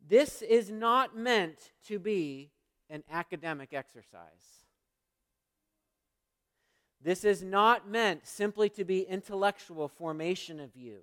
This 0.09 0.43
is 0.43 0.71
not 0.71 1.17
meant 1.17 1.73
to 1.87 1.99
be 1.99 2.51
an 2.89 3.05
academic 3.11 3.75
exercise. 3.75 4.65
This 7.03 7.25
is 7.25 7.43
not 7.43 7.89
meant 7.89 8.27
simply 8.27 8.69
to 8.71 8.85
be 8.85 9.03
intellectual 9.03 9.87
formation 9.87 10.59
of 10.59 10.75
you. 10.75 11.01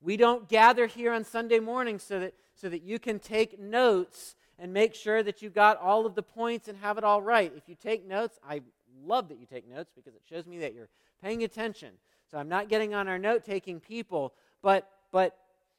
We 0.00 0.16
don't 0.16 0.48
gather 0.48 0.86
here 0.86 1.12
on 1.12 1.24
Sunday 1.24 1.60
morning 1.60 1.98
so 1.98 2.18
that, 2.20 2.34
so 2.54 2.68
that 2.68 2.82
you 2.82 2.98
can 2.98 3.18
take 3.18 3.58
notes 3.58 4.34
and 4.62 4.72
make 4.72 4.94
sure 4.94 5.24
that 5.24 5.42
you 5.42 5.50
got 5.50 5.76
all 5.80 6.06
of 6.06 6.14
the 6.14 6.22
points 6.22 6.68
and 6.68 6.78
have 6.78 6.96
it 6.96 7.02
all 7.02 7.20
right. 7.20 7.52
If 7.56 7.68
you 7.68 7.74
take 7.74 8.06
notes, 8.06 8.38
I 8.48 8.62
love 9.04 9.28
that 9.28 9.40
you 9.40 9.44
take 9.44 9.68
notes 9.68 9.90
because 9.92 10.14
it 10.14 10.22
shows 10.30 10.46
me 10.46 10.60
that 10.60 10.72
you're 10.72 10.88
paying 11.20 11.42
attention. 11.42 11.94
So 12.30 12.38
I'm 12.38 12.48
not 12.48 12.68
getting 12.68 12.94
on 12.94 13.08
our 13.08 13.18
note 13.18 13.44
taking 13.44 13.80
people, 13.80 14.32
but 14.62 14.88
but 15.10 15.36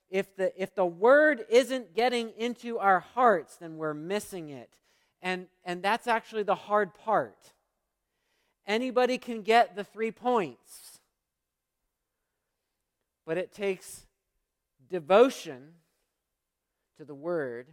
if 0.09 0.35
the, 0.35 0.51
if 0.61 0.75
the 0.75 0.85
word 0.85 1.45
isn't 1.49 1.95
getting 1.95 2.31
into 2.37 2.77
our 2.77 2.99
hearts, 2.99 3.55
then 3.55 3.77
we're 3.77 3.93
missing 3.93 4.49
it. 4.49 4.77
And, 5.21 5.47
and 5.63 5.81
that's 5.81 6.05
actually 6.05 6.43
the 6.43 6.53
hard 6.53 6.93
part. 6.93 7.53
Anybody 8.67 9.17
can 9.17 9.43
get 9.43 9.77
the 9.77 9.85
three 9.85 10.11
points, 10.11 10.99
but 13.25 13.37
it 13.37 13.53
takes 13.53 14.05
devotion 14.89 15.69
to 16.97 17.05
the 17.05 17.15
word 17.15 17.69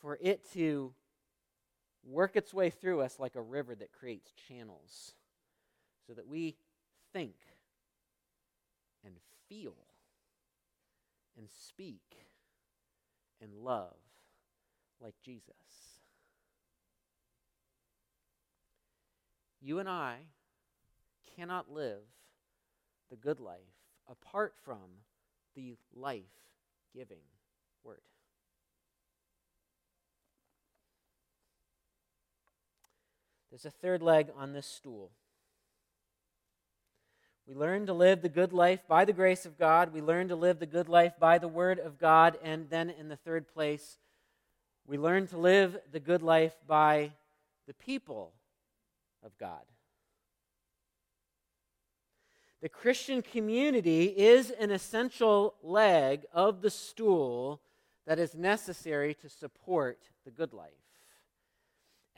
for 0.00 0.18
it 0.20 0.50
to 0.52 0.92
work 2.04 2.36
its 2.36 2.54
way 2.54 2.70
through 2.70 3.00
us 3.00 3.18
like 3.18 3.34
a 3.34 3.42
river 3.42 3.74
that 3.74 3.92
creates 3.92 4.32
channels 4.48 5.12
so 6.06 6.14
that 6.14 6.26
we 6.26 6.56
think 7.12 7.34
and 9.04 9.14
feel 9.48 9.74
and 11.36 11.48
speak 11.50 12.16
and 13.40 13.52
love 13.54 13.96
like 15.00 15.14
Jesus. 15.24 15.54
You 19.60 19.78
and 19.78 19.88
I 19.88 20.18
cannot 21.36 21.70
live 21.70 22.02
the 23.10 23.16
good 23.16 23.40
life 23.40 23.58
apart 24.08 24.54
from 24.64 25.02
the 25.54 25.76
life 25.94 26.24
giving 26.94 27.22
word. 27.84 28.00
There's 33.50 33.64
a 33.64 33.70
third 33.70 34.02
leg 34.02 34.28
on 34.36 34.52
this 34.52 34.66
stool. 34.66 35.10
We 37.46 37.54
learn 37.54 37.86
to 37.86 37.94
live 37.94 38.20
the 38.20 38.28
good 38.28 38.52
life 38.52 38.80
by 38.86 39.06
the 39.06 39.14
grace 39.14 39.46
of 39.46 39.58
God. 39.58 39.94
We 39.94 40.02
learn 40.02 40.28
to 40.28 40.36
live 40.36 40.58
the 40.58 40.66
good 40.66 40.88
life 40.88 41.14
by 41.18 41.38
the 41.38 41.48
Word 41.48 41.78
of 41.78 41.98
God. 41.98 42.36
And 42.42 42.68
then, 42.68 42.90
in 42.90 43.08
the 43.08 43.16
third 43.16 43.48
place, 43.48 43.98
we 44.86 44.98
learn 44.98 45.26
to 45.28 45.38
live 45.38 45.78
the 45.90 46.00
good 46.00 46.22
life 46.22 46.52
by 46.66 47.12
the 47.66 47.72
people 47.72 48.32
of 49.24 49.36
God. 49.38 49.62
The 52.60 52.68
Christian 52.68 53.22
community 53.22 54.06
is 54.06 54.50
an 54.50 54.70
essential 54.70 55.54
leg 55.62 56.26
of 56.32 56.60
the 56.60 56.70
stool 56.70 57.62
that 58.06 58.18
is 58.18 58.34
necessary 58.34 59.14
to 59.14 59.28
support 59.28 60.00
the 60.24 60.30
good 60.30 60.52
life. 60.52 60.87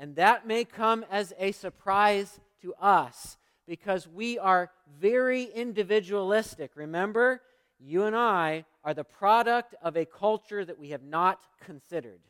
And 0.00 0.16
that 0.16 0.46
may 0.46 0.64
come 0.64 1.04
as 1.10 1.34
a 1.38 1.52
surprise 1.52 2.40
to 2.62 2.72
us 2.80 3.36
because 3.68 4.08
we 4.08 4.38
are 4.38 4.70
very 4.98 5.44
individualistic. 5.44 6.70
Remember, 6.74 7.42
you 7.78 8.04
and 8.04 8.16
I 8.16 8.64
are 8.82 8.94
the 8.94 9.04
product 9.04 9.74
of 9.82 9.98
a 9.98 10.06
culture 10.06 10.64
that 10.64 10.78
we 10.78 10.88
have 10.88 11.02
not 11.02 11.38
considered. 11.60 12.22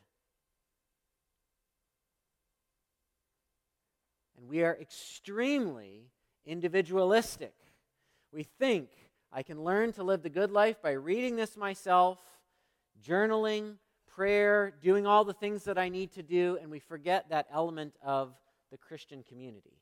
And 4.37 4.49
we 4.49 4.63
are 4.63 4.77
extremely 4.77 6.09
individualistic. 6.45 7.53
We 8.33 8.43
think 8.43 8.89
I 9.31 9.43
can 9.43 9.63
learn 9.63 9.93
to 9.93 10.03
live 10.03 10.23
the 10.23 10.29
good 10.29 10.51
life 10.51 10.81
by 10.81 10.91
reading 10.91 11.37
this 11.37 11.55
myself, 11.55 12.19
journaling, 13.01 13.75
prayer, 14.15 14.73
doing 14.81 15.05
all 15.05 15.23
the 15.23 15.33
things 15.33 15.63
that 15.63 15.77
I 15.77 15.89
need 15.89 16.11
to 16.13 16.23
do, 16.23 16.57
and 16.61 16.69
we 16.69 16.79
forget 16.79 17.29
that 17.29 17.47
element 17.51 17.93
of 18.03 18.33
the 18.71 18.77
Christian 18.77 19.23
community. 19.23 19.77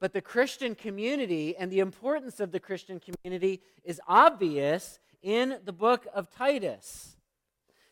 But 0.00 0.12
the 0.12 0.22
Christian 0.22 0.74
community 0.74 1.54
and 1.56 1.70
the 1.70 1.80
importance 1.80 2.40
of 2.40 2.52
the 2.52 2.60
Christian 2.60 3.00
community 3.00 3.60
is 3.84 4.00
obvious 4.08 4.98
in 5.22 5.58
the 5.64 5.72
book 5.72 6.06
of 6.14 6.30
Titus. 6.30 7.16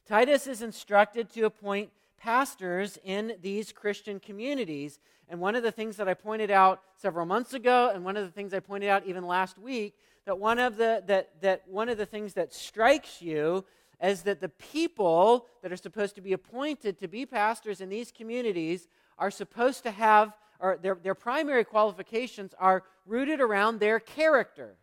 Titus 0.06 0.46
is 0.46 0.62
instructed 0.62 1.28
to 1.30 1.42
appoint 1.42 1.90
pastors 2.18 2.98
in 3.04 3.34
these 3.42 3.72
Christian 3.72 4.18
communities. 4.18 4.98
And 5.28 5.38
one 5.38 5.54
of 5.54 5.62
the 5.62 5.70
things 5.70 5.98
that 5.98 6.08
I 6.08 6.14
pointed 6.14 6.50
out 6.50 6.80
several 6.96 7.26
months 7.26 7.52
ago, 7.52 7.90
and 7.94 8.04
one 8.04 8.16
of 8.16 8.24
the 8.24 8.32
things 8.32 8.54
I 8.54 8.60
pointed 8.60 8.88
out 8.88 9.06
even 9.06 9.26
last 9.26 9.58
week, 9.58 9.94
that 10.24 10.38
one 10.38 10.58
of 10.58 10.76
the, 10.76 11.02
that, 11.06 11.40
that 11.42 11.62
one 11.68 11.90
of 11.90 11.98
the 11.98 12.06
things 12.06 12.34
that 12.34 12.54
strikes 12.54 13.20
you 13.20 13.64
is 14.02 14.22
that 14.22 14.40
the 14.40 14.48
people 14.48 15.46
that 15.62 15.72
are 15.72 15.76
supposed 15.76 16.14
to 16.14 16.20
be 16.20 16.32
appointed 16.32 16.98
to 16.98 17.08
be 17.08 17.26
pastors 17.26 17.80
in 17.80 17.88
these 17.88 18.12
communities 18.12 18.88
are 19.18 19.30
supposed 19.30 19.82
to 19.82 19.90
have, 19.90 20.36
or 20.60 20.78
their, 20.80 20.94
their 20.94 21.14
primary 21.14 21.64
qualifications 21.64 22.54
are 22.58 22.84
rooted 23.06 23.40
around 23.40 23.80
their 23.80 23.98
character. 23.98 24.76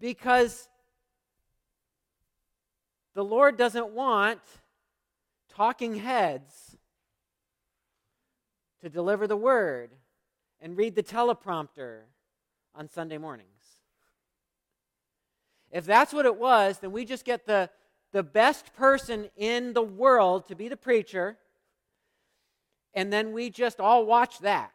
Because 0.00 0.68
the 3.14 3.24
Lord 3.24 3.56
doesn't 3.56 3.90
want 3.90 4.40
talking 5.48 5.96
heads 5.96 6.76
to 8.82 8.88
deliver 8.88 9.26
the 9.26 9.36
word 9.36 9.90
and 10.60 10.76
read 10.76 10.94
the 10.94 11.02
teleprompter 11.02 12.02
on 12.74 12.88
Sunday 12.88 13.18
mornings. 13.18 13.53
If 15.74 15.86
that's 15.86 16.12
what 16.12 16.24
it 16.24 16.36
was, 16.36 16.78
then 16.78 16.92
we 16.92 17.04
just 17.04 17.24
get 17.24 17.46
the, 17.46 17.68
the 18.12 18.22
best 18.22 18.72
person 18.76 19.28
in 19.36 19.72
the 19.72 19.82
world 19.82 20.46
to 20.46 20.54
be 20.54 20.68
the 20.68 20.76
preacher, 20.76 21.36
and 22.94 23.12
then 23.12 23.32
we 23.32 23.50
just 23.50 23.80
all 23.80 24.06
watch 24.06 24.38
that. 24.38 24.70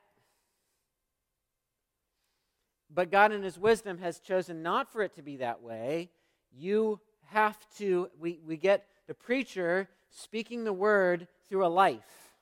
But 2.93 3.11
God, 3.11 3.31
in 3.31 3.43
His 3.43 3.57
wisdom, 3.57 3.99
has 3.99 4.19
chosen 4.19 4.61
not 4.61 4.91
for 4.91 5.01
it 5.01 5.15
to 5.15 5.21
be 5.21 5.37
that 5.37 5.61
way. 5.61 6.09
You 6.51 6.99
have 7.27 7.57
to, 7.77 8.09
we, 8.19 8.41
we 8.45 8.57
get 8.57 8.85
the 9.07 9.13
preacher 9.13 9.87
speaking 10.09 10.65
the 10.65 10.73
word 10.73 11.29
through 11.47 11.65
a 11.65 11.67
life. 11.67 12.33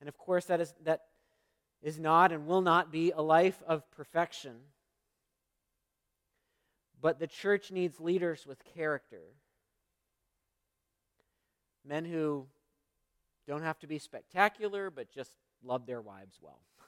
And 0.00 0.08
of 0.08 0.16
course, 0.16 0.46
that 0.46 0.58
is, 0.58 0.72
that 0.84 1.02
is 1.82 1.98
not 1.98 2.32
and 2.32 2.46
will 2.46 2.62
not 2.62 2.90
be 2.90 3.10
a 3.10 3.20
life 3.20 3.62
of 3.66 3.90
perfection. 3.90 4.54
But 7.02 7.18
the 7.18 7.26
church 7.26 7.72
needs 7.72 8.00
leaders 8.00 8.46
with 8.46 8.64
character. 8.64 9.24
Men 11.84 12.04
who 12.04 12.46
don't 13.48 13.62
have 13.62 13.80
to 13.80 13.88
be 13.88 13.98
spectacular, 13.98 14.88
but 14.88 15.10
just 15.10 15.32
love 15.64 15.84
their 15.84 16.00
wives 16.00 16.38
well. 16.40 16.60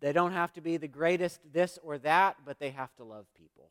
They 0.00 0.12
don't 0.12 0.32
have 0.32 0.52
to 0.54 0.60
be 0.60 0.76
the 0.76 0.88
greatest 0.88 1.40
this 1.50 1.78
or 1.82 1.96
that, 1.98 2.36
but 2.44 2.58
they 2.58 2.70
have 2.70 2.94
to 2.96 3.04
love 3.04 3.24
people. 3.38 3.70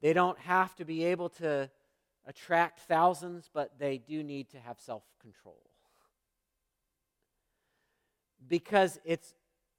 They 0.00 0.12
don't 0.12 0.38
have 0.40 0.74
to 0.76 0.84
be 0.84 1.04
able 1.04 1.28
to 1.28 1.70
attract 2.26 2.80
thousands, 2.80 3.48
but 3.52 3.78
they 3.78 3.98
do 3.98 4.24
need 4.24 4.50
to 4.50 4.58
have 4.58 4.80
self 4.80 5.04
control. 5.20 5.62
Because 8.48 8.98
it's, 9.04 9.34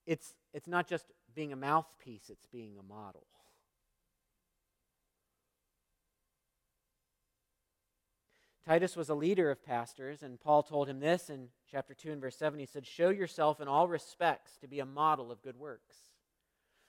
it's, 0.05 0.33
it's 0.57 0.67
not 0.67 0.87
just 0.87 1.05
being 1.35 1.53
a 1.53 1.55
mouthpiece, 1.55 2.31
it's 2.31 2.47
being 2.47 2.79
a 2.79 2.83
model. 2.83 3.27
Titus 8.65 8.95
was 8.95 9.09
a 9.09 9.13
leader 9.13 9.51
of 9.51 9.63
pastors, 9.63 10.23
and 10.23 10.41
Paul 10.41 10.63
told 10.63 10.89
him 10.89 10.99
this 10.99 11.29
in 11.29 11.49
chapter 11.69 11.93
2 11.93 12.11
and 12.11 12.19
verse 12.19 12.35
7. 12.35 12.59
He 12.59 12.65
said, 12.65 12.87
Show 12.87 13.09
yourself 13.09 13.61
in 13.61 13.67
all 13.67 13.87
respects 13.87 14.57
to 14.57 14.67
be 14.67 14.79
a 14.79 14.85
model 14.85 15.31
of 15.31 15.43
good 15.43 15.59
works. 15.59 15.95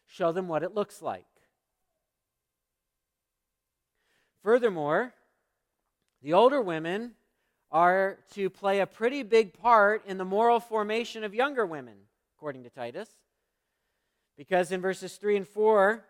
Show 0.06 0.32
them 0.32 0.48
what 0.48 0.62
it 0.62 0.74
looks 0.74 1.02
like. 1.02 1.26
Furthermore, 4.42 5.12
the 6.22 6.32
older 6.32 6.62
women 6.62 7.12
are 7.70 8.18
to 8.32 8.48
play 8.48 8.80
a 8.80 8.86
pretty 8.86 9.22
big 9.22 9.52
part 9.52 10.06
in 10.06 10.16
the 10.16 10.24
moral 10.24 10.58
formation 10.58 11.22
of 11.22 11.34
younger 11.34 11.66
women, 11.66 11.96
according 12.34 12.62
to 12.62 12.70
Titus. 12.70 13.10
Because 14.38 14.70
in 14.70 14.80
verses 14.80 15.16
3 15.16 15.36
and 15.36 15.48
4, 15.48 16.04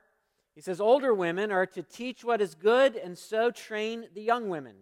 he 0.54 0.60
says, 0.60 0.80
Older 0.80 1.14
women 1.14 1.50
are 1.50 1.66
to 1.66 1.82
teach 1.82 2.22
what 2.22 2.42
is 2.42 2.54
good 2.54 2.94
and 2.94 3.16
so 3.16 3.50
train 3.50 4.06
the 4.14 4.20
young 4.20 4.50
women. 4.50 4.76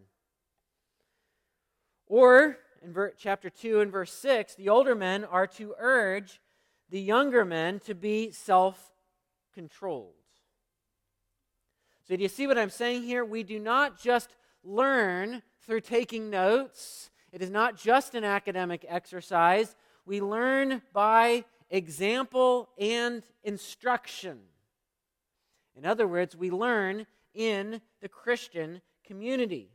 Or, 2.09 2.59
in 2.83 2.93
ver- 2.93 3.15
chapter 3.17 3.49
2 3.49 3.81
and 3.81 3.93
verse 3.93 4.13
6, 4.13 4.57
the 4.57 4.69
older 4.69 4.95
men 4.95 5.25
are 5.25 5.47
to 5.47 5.75
urge 5.79 6.41
the 6.91 7.01
younger 7.01 7.45
men 7.45 7.79
to 7.81 7.95
be 7.95 8.31
self 8.33 8.93
controlled. 9.55 10.13
So, 12.09 12.17
do 12.17 12.23
you 12.23 12.29
see 12.29 12.47
what 12.47 12.59
I'm 12.59 12.71
saying 12.71 13.03
here? 13.03 13.25
We 13.25 13.43
do 13.43 13.59
not 13.59 14.01
just 14.01 14.31
learn 14.63 15.43
through 15.65 15.81
taking 15.81 16.31
notes, 16.31 17.11
it 17.33 17.43
is 17.43 17.51
not 17.51 17.77
just 17.77 18.15
an 18.15 18.25
academic 18.25 18.85
exercise. 18.89 19.77
We 20.07 20.21
learn 20.21 20.83
by 20.93 21.45
example 21.71 22.69
and 22.79 23.23
instruction. 23.43 24.41
In 25.75 25.85
other 25.85 26.07
words, 26.09 26.37
we 26.37 26.51
learn 26.51 27.07
in 27.35 27.81
the 28.01 28.09
Christian 28.09 28.81
community. 29.05 29.71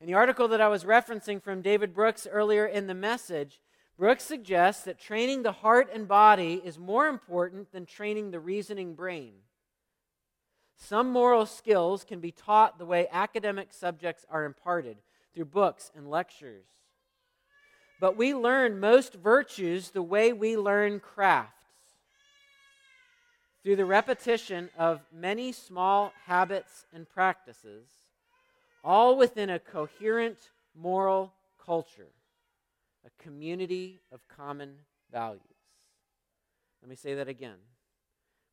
In 0.00 0.06
the 0.06 0.14
article 0.14 0.48
that 0.48 0.60
I 0.60 0.68
was 0.68 0.84
referencing 0.84 1.40
from 1.40 1.62
David 1.62 1.94
Brooks 1.94 2.26
earlier 2.30 2.66
in 2.66 2.88
the 2.88 2.94
message, 2.94 3.60
Brooks 3.96 4.24
suggests 4.24 4.82
that 4.84 4.98
training 4.98 5.42
the 5.42 5.52
heart 5.52 5.88
and 5.94 6.08
body 6.08 6.60
is 6.64 6.78
more 6.78 7.06
important 7.06 7.70
than 7.70 7.86
training 7.86 8.30
the 8.30 8.40
reasoning 8.40 8.94
brain. 8.94 9.34
Some 10.76 11.12
moral 11.12 11.46
skills 11.46 12.02
can 12.02 12.18
be 12.18 12.32
taught 12.32 12.78
the 12.78 12.84
way 12.84 13.06
academic 13.12 13.72
subjects 13.72 14.26
are 14.28 14.44
imparted 14.44 14.96
through 15.32 15.44
books 15.44 15.92
and 15.94 16.10
lectures. 16.10 16.66
But 18.02 18.16
we 18.16 18.34
learn 18.34 18.80
most 18.80 19.14
virtues 19.14 19.90
the 19.90 20.02
way 20.02 20.32
we 20.32 20.56
learn 20.56 20.98
crafts 20.98 21.62
through 23.62 23.76
the 23.76 23.84
repetition 23.84 24.70
of 24.76 25.02
many 25.12 25.52
small 25.52 26.12
habits 26.26 26.84
and 26.92 27.08
practices 27.08 27.86
all 28.82 29.16
within 29.16 29.50
a 29.50 29.60
coherent 29.60 30.50
moral 30.74 31.32
culture, 31.64 32.10
a 33.06 33.22
community 33.22 34.00
of 34.10 34.26
common 34.26 34.74
values. 35.12 35.40
Let 36.82 36.90
me 36.90 36.96
say 36.96 37.14
that 37.14 37.28
again. 37.28 37.58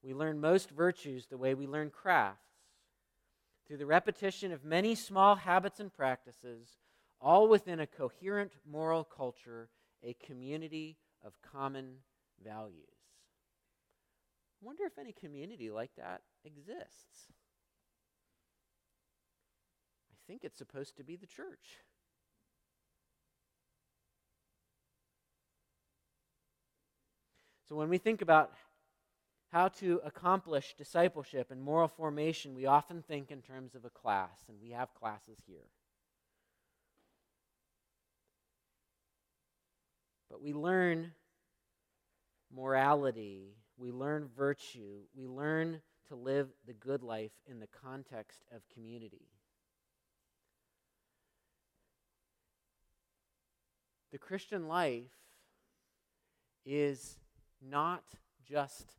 We 0.04 0.14
learn 0.14 0.40
most 0.40 0.70
virtues 0.70 1.26
the 1.26 1.38
way 1.38 1.56
we 1.56 1.66
learn 1.66 1.90
crafts, 1.90 2.46
through 3.66 3.78
the 3.78 3.88
repetition 3.88 4.52
of 4.52 4.64
many 4.64 4.94
small 4.94 5.38
habits 5.38 5.80
and 5.80 5.92
practices, 5.92 6.68
all 7.22 7.48
within 7.48 7.80
a 7.80 7.88
coherent 7.88 8.54
moral 8.70 9.04
culture, 9.04 9.70
a 10.04 10.14
community 10.26 10.98
of 11.26 11.34
common 11.42 11.96
values. 12.44 12.86
I 14.62 14.66
wonder 14.66 14.84
if 14.86 14.98
any 14.98 15.14
community 15.14 15.70
like 15.70 15.92
that 15.98 16.22
exists 16.44 17.28
I 20.12 20.32
think 20.32 20.44
it's 20.44 20.58
supposed 20.58 20.96
to 20.98 21.04
be 21.04 21.16
the 21.16 21.26
church. 21.26 21.80
So 27.68 27.76
when 27.76 27.90
we 27.90 27.98
think 27.98 28.22
about 28.22 28.52
how 29.52 29.70
to 29.70 30.02
accomplish 30.06 30.76
discipleship 30.78 31.50
and 31.50 31.62
moral 31.62 31.88
formation, 31.88 32.54
we 32.54 32.68
often 32.68 33.02
think 33.02 33.32
in 33.32 33.42
terms 33.42 33.74
of 33.74 33.86
a 33.86 33.90
class, 33.90 34.44
and 34.48 34.58
we 34.62 34.70
have 34.72 34.94
classes 34.94 35.40
here. 35.48 35.66
But 40.30 40.42
we 40.42 40.54
learn 40.54 41.14
morality, 42.54 43.56
we 43.78 43.92
learn 43.92 44.30
virtue, 44.36 45.02
we 45.16 45.28
learn 45.28 45.82
to 46.08 46.16
live 46.16 46.50
the 46.66 46.74
good 46.74 47.04
life 47.04 47.32
in 47.48 47.60
the 47.60 47.68
context 47.68 48.44
of 48.52 48.62
community. 48.74 49.30
the 54.12 54.18
Christian 54.18 54.68
life 54.68 55.12
is 56.66 57.18
not 57.62 58.04
just 58.48 58.96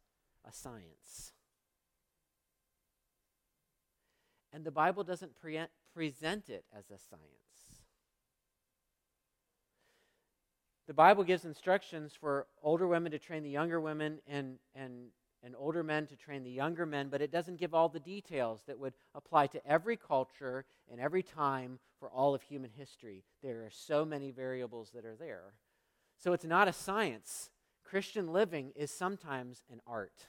a 0.47 0.53
science. 0.53 1.33
And 4.53 4.64
the 4.64 4.70
Bible 4.70 5.05
doesn't 5.05 5.37
pre- 5.41 5.66
present 5.95 6.49
it 6.49 6.64
as 6.76 6.91
a 6.91 6.99
science. 6.99 7.60
The 10.91 10.95
Bible 10.95 11.22
gives 11.22 11.45
instructions 11.45 12.14
for 12.20 12.49
older 12.64 12.88
women 12.88 13.12
to 13.12 13.18
train 13.20 13.45
the 13.45 13.49
younger 13.49 13.80
women 13.80 14.18
and, 14.26 14.59
and, 14.74 15.11
and 15.41 15.55
older 15.57 15.84
men 15.84 16.09
to 16.09 16.16
train 16.16 16.43
the 16.43 16.51
younger 16.51 16.84
men, 16.84 17.11
but 17.11 17.22
it 17.22 17.30
doesn't 17.30 17.61
give 17.61 17.74
all 17.74 17.88
the 17.88 18.01
details 18.01 18.62
that 18.66 18.76
would 18.76 18.95
apply 19.14 19.47
to 19.47 19.64
every 19.64 19.97
culture 19.97 20.64
and 20.91 21.01
every 21.01 21.22
time 21.22 21.78
for 22.01 22.09
all 22.11 22.34
of 22.34 22.43
human 22.43 22.72
history. 22.76 23.22
There 23.41 23.64
are 23.64 23.70
so 23.70 24.05
many 24.05 24.32
variables 24.32 24.91
that 24.93 25.05
are 25.05 25.14
there. 25.14 25.53
So 26.18 26.32
it's 26.32 26.45
not 26.45 26.66
a 26.66 26.72
science. 26.72 27.51
Christian 27.84 28.32
living 28.32 28.72
is 28.74 28.91
sometimes 28.91 29.62
an 29.72 29.80
art. 29.86 30.26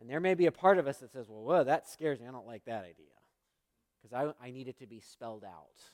And 0.00 0.08
there 0.08 0.20
may 0.20 0.32
be 0.32 0.46
a 0.46 0.50
part 0.50 0.78
of 0.78 0.86
us 0.86 0.96
that 1.00 1.12
says, 1.12 1.26
well, 1.28 1.42
whoa, 1.42 1.64
that 1.64 1.90
scares 1.90 2.20
me. 2.20 2.26
I 2.26 2.30
don't 2.30 2.46
like 2.46 2.64
that 2.64 2.84
idea. 2.84 3.12
Because 4.00 4.32
I, 4.40 4.46
I 4.46 4.50
need 4.50 4.68
it 4.68 4.78
to 4.78 4.86
be 4.86 5.00
spelled 5.00 5.44
out. 5.44 5.90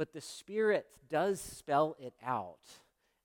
But 0.00 0.14
the 0.14 0.22
Spirit 0.22 0.86
does 1.10 1.42
spell 1.42 1.94
it 2.00 2.14
out 2.24 2.78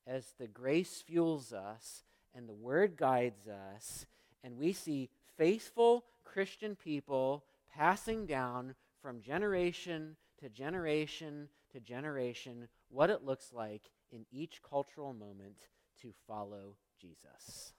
as 0.05 0.33
the 0.37 0.47
grace 0.47 1.01
fuels 1.07 1.53
us 1.53 2.03
and 2.35 2.49
the 2.49 2.53
Word 2.53 2.97
guides 2.97 3.47
us, 3.47 4.05
and 4.43 4.57
we 4.57 4.73
see 4.73 5.09
faithful 5.37 6.03
Christian 6.25 6.75
people 6.75 7.45
passing 7.73 8.25
down 8.25 8.75
from 9.01 9.21
generation 9.21 10.17
to 10.41 10.49
generation 10.49 11.47
to 11.71 11.79
generation 11.79 12.67
what 12.89 13.09
it 13.09 13.23
looks 13.23 13.53
like 13.53 13.89
in 14.11 14.25
each 14.29 14.61
cultural 14.61 15.13
moment 15.13 15.69
to 16.01 16.11
follow 16.27 16.75
Jesus. 16.99 17.74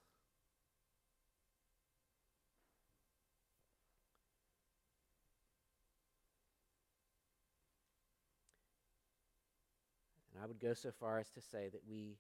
And 10.37 10.45
I 10.45 10.47
would 10.47 10.61
go 10.61 10.75
so 10.75 10.91
far 11.01 11.19
as 11.19 11.31
to 11.31 11.41
say 11.41 11.71
that 11.73 11.81
we 11.89 12.19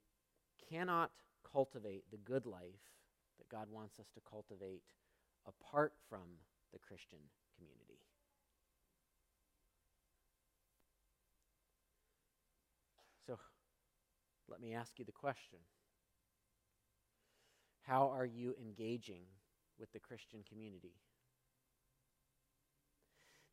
cannot 0.70 1.10
cultivate 1.52 2.04
the 2.10 2.16
good 2.16 2.46
life 2.46 2.94
that 3.36 3.48
God 3.50 3.68
wants 3.70 3.98
us 4.00 4.06
to 4.14 4.20
cultivate 4.28 4.80
apart 5.46 5.92
from 6.08 6.24
the 6.72 6.78
Christian 6.78 7.18
community. 7.58 8.00
So 13.26 13.38
let 14.48 14.62
me 14.62 14.72
ask 14.72 14.98
you 14.98 15.04
the 15.04 15.12
question 15.12 15.58
How 17.82 18.08
are 18.08 18.24
you 18.24 18.54
engaging 18.58 19.24
with 19.78 19.92
the 19.92 20.00
Christian 20.00 20.42
community? 20.48 20.94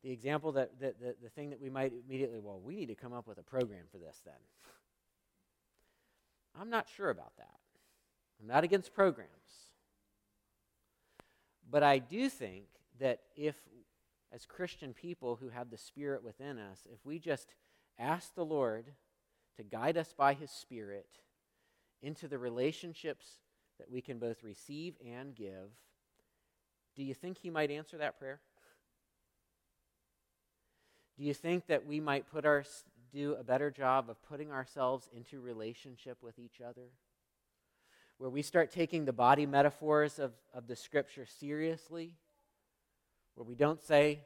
The 0.04 0.12
example 0.12 0.52
that, 0.52 0.78
that, 0.80 1.00
that 1.00 1.22
the 1.22 1.30
thing 1.30 1.50
that 1.50 1.60
we 1.60 1.70
might 1.70 1.92
immediately, 2.06 2.38
well, 2.38 2.60
we 2.62 2.76
need 2.76 2.88
to 2.88 2.94
come 2.94 3.14
up 3.14 3.26
with 3.26 3.38
a 3.38 3.42
program 3.42 3.84
for 3.90 3.96
this 3.96 4.20
then. 4.24 4.34
I'm 6.60 6.68
not 6.68 6.86
sure 6.94 7.08
about 7.08 7.32
that. 7.38 7.58
I'm 8.40 8.46
not 8.46 8.62
against 8.62 8.94
programs. 8.94 9.30
But 11.70 11.82
I 11.82 11.98
do 11.98 12.28
think 12.28 12.66
that 13.00 13.20
if, 13.34 13.56
as 14.30 14.44
Christian 14.44 14.92
people 14.92 15.36
who 15.36 15.48
have 15.48 15.70
the 15.70 15.78
Spirit 15.78 16.22
within 16.22 16.58
us, 16.58 16.82
if 16.92 17.04
we 17.06 17.18
just 17.18 17.54
ask 17.98 18.34
the 18.34 18.44
Lord 18.44 18.84
to 19.56 19.62
guide 19.62 19.96
us 19.96 20.12
by 20.16 20.34
His 20.34 20.50
Spirit 20.50 21.08
into 22.02 22.28
the 22.28 22.38
relationships 22.38 23.38
that 23.78 23.90
we 23.90 24.02
can 24.02 24.18
both 24.18 24.42
receive 24.42 24.96
and 25.04 25.34
give, 25.34 25.70
do 26.94 27.02
you 27.02 27.14
think 27.14 27.38
He 27.38 27.48
might 27.48 27.70
answer 27.70 27.96
that 27.96 28.18
prayer? 28.18 28.40
Do 31.16 31.24
you 31.24 31.34
think 31.34 31.66
that 31.66 31.86
we 31.86 32.00
might 32.00 32.30
put 32.30 32.44
our, 32.44 32.64
do 33.12 33.36
a 33.38 33.44
better 33.44 33.70
job 33.70 34.10
of 34.10 34.20
putting 34.22 34.50
ourselves 34.50 35.08
into 35.14 35.40
relationship 35.40 36.18
with 36.22 36.38
each 36.38 36.60
other? 36.60 36.88
Where 38.18 38.30
we 38.30 38.42
start 38.42 38.72
taking 38.72 39.04
the 39.04 39.12
body 39.12 39.46
metaphors 39.46 40.18
of, 40.18 40.32
of 40.52 40.66
the 40.66 40.76
scripture 40.76 41.26
seriously? 41.26 42.14
Where 43.34 43.44
we 43.44 43.54
don't 43.54 43.82
say, 43.82 44.20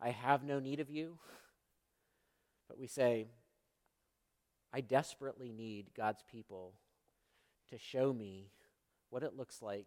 I 0.00 0.10
have 0.10 0.42
no 0.44 0.58
need 0.58 0.80
of 0.80 0.90
you, 0.90 1.18
but 2.68 2.78
we 2.78 2.88
say, 2.88 3.26
I 4.72 4.80
desperately 4.80 5.52
need 5.52 5.94
God's 5.96 6.24
people 6.30 6.74
to 7.70 7.78
show 7.78 8.12
me 8.12 8.48
what 9.10 9.22
it 9.22 9.36
looks 9.36 9.62
like 9.62 9.86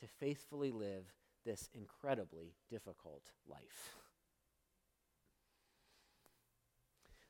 to 0.00 0.06
faithfully 0.06 0.70
live 0.70 1.04
this 1.44 1.68
incredibly 1.74 2.54
difficult 2.70 3.22
life. 3.46 4.01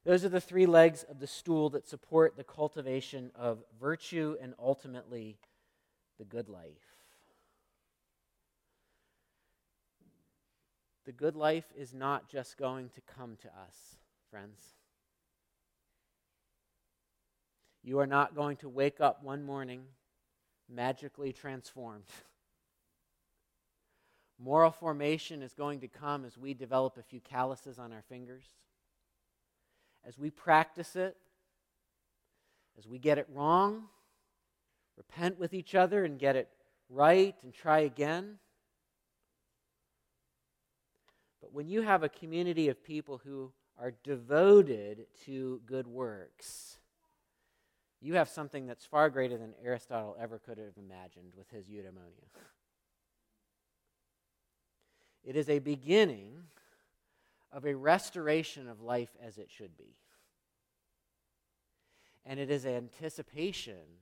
Those 0.05 0.25
are 0.25 0.29
the 0.29 0.41
three 0.41 0.67
legs 0.67 1.05
of 1.05 1.21
the 1.21 1.27
stool 1.27 1.71
that 1.71 1.87
support 1.87 2.37
the 2.37 2.45
cultivation 2.45 3.31
of 3.37 3.63
virtue 3.81 4.37
and 4.41 4.55
ultimately 4.59 5.39
the 6.19 6.25
good 6.25 6.49
life. 6.49 6.97
The 11.05 11.13
good 11.13 11.37
life 11.37 11.67
is 11.77 11.95
not 11.95 12.29
just 12.29 12.57
going 12.57 12.91
to 12.91 13.01
come 13.01 13.37
to 13.43 13.49
us, 13.49 13.97
friends. 14.31 14.61
You 17.85 17.99
are 17.99 18.07
not 18.07 18.35
going 18.35 18.57
to 18.59 18.69
wake 18.69 19.01
up 19.01 19.23
one 19.23 19.45
morning 19.45 19.85
magically 20.69 21.33
transformed. 21.33 22.05
Moral 24.39 24.71
formation 24.71 25.43
is 25.43 25.55
going 25.55 25.81
to 25.81 25.89
come 25.89 26.25
as 26.25 26.39
we 26.39 26.55
develop 26.55 26.97
a 26.97 27.03
few 27.03 27.21
calluses 27.21 27.79
on 27.79 27.93
our 27.93 28.03
fingers 28.09 28.45
as 30.07 30.19
we 30.19 30.31
practice 30.31 30.97
it, 30.97 31.17
as 32.79 32.87
we 32.87 32.99
get 32.99 33.19
it 33.19 33.27
wrong, 33.33 33.85
repent 34.97 35.39
with 35.39 35.55
each 35.55 35.75
other 35.75 36.05
and 36.05 36.19
get 36.19 36.37
it 36.37 36.49
right 36.89 37.35
and 37.43 37.53
try 37.53 37.81
again. 37.81 38.39
But 41.41 41.53
when 41.53 41.69
you 41.69 41.83
have 41.83 42.03
a 42.03 42.09
community 42.09 42.69
of 42.69 42.83
people 42.83 43.21
who 43.25 43.53
are 43.79 43.93
devoted 44.03 45.07
to 45.25 45.61
good 45.67 45.87
works, 45.87 46.79
you 48.01 48.15
have 48.15 48.29
something 48.29 48.67
that's 48.67 48.85
far 48.85 49.11
greater 49.11 49.39
than 49.39 49.55
Aristotle 49.65 50.17
ever 50.21 50.39
could 50.39 50.59
have 50.59 50.77
imagined 50.77 51.33
with 51.37 51.49
his 51.51 51.67
eudaimonia. 51.67 52.29
It 55.25 55.37
is 55.37 55.49
a 55.49 55.61
beginning 55.61 56.43
of 57.53 57.67
a 57.67 57.75
restoration 57.75 58.69
of 58.69 58.81
life 58.81 59.15
as 59.23 59.39
it 59.39 59.51
should 59.51 59.77
be. 59.77 59.97
And 62.25 62.41
it 62.41 62.51
is 62.51 62.65
anticipation 62.65 64.01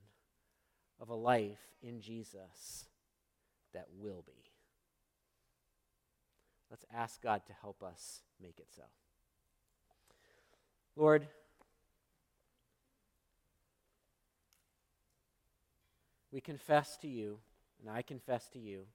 of 0.99 1.09
a 1.09 1.15
life 1.15 1.59
in 1.81 1.99
Jesus 2.01 2.85
that 3.73 3.87
will 3.99 4.23
be. 4.25 4.51
Let's 6.69 6.85
ask 6.93 7.21
God 7.21 7.41
to 7.47 7.53
help 7.61 7.83
us 7.83 8.21
make 8.41 8.59
it 8.59 8.67
so. 8.73 8.83
Lord, 10.95 11.27
we 16.31 16.39
confess 16.39 16.95
to 16.97 17.07
you, 17.07 17.39
and 17.81 17.89
I 17.89 18.01
confess 18.01 18.47
to 18.49 18.59
you, 18.59 18.85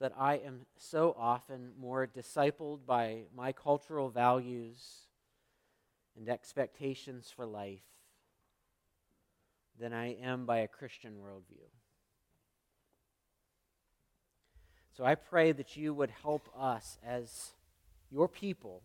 that 0.00 0.12
I 0.18 0.36
am 0.36 0.66
so 0.76 1.14
often 1.18 1.72
more 1.78 2.06
discipled 2.06 2.80
by 2.86 3.22
my 3.34 3.52
cultural 3.52 4.10
values 4.10 5.06
and 6.16 6.28
expectations 6.28 7.32
for 7.34 7.46
life 7.46 7.82
than 9.78 9.92
I 9.92 10.14
am 10.14 10.46
by 10.46 10.58
a 10.58 10.68
Christian 10.68 11.14
worldview. 11.14 11.68
So 14.96 15.04
I 15.04 15.14
pray 15.16 15.52
that 15.52 15.76
you 15.76 15.92
would 15.94 16.10
help 16.10 16.48
us 16.56 16.98
as 17.04 17.52
your 18.10 18.28
people 18.28 18.82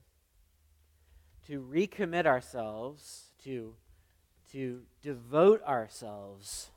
to 1.47 1.62
recommit 1.62 2.26
ourselves, 2.26 3.32
to, 3.43 3.76
to 4.51 4.82
devote 5.01 5.64
ourselves 5.64 6.70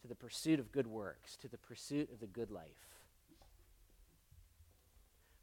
to 0.00 0.08
the 0.08 0.14
pursuit 0.16 0.58
of 0.58 0.72
good 0.72 0.88
works, 0.88 1.36
to 1.36 1.48
the 1.48 1.58
pursuit 1.58 2.10
of 2.12 2.18
the 2.18 2.26
good 2.26 2.50
life 2.50 2.91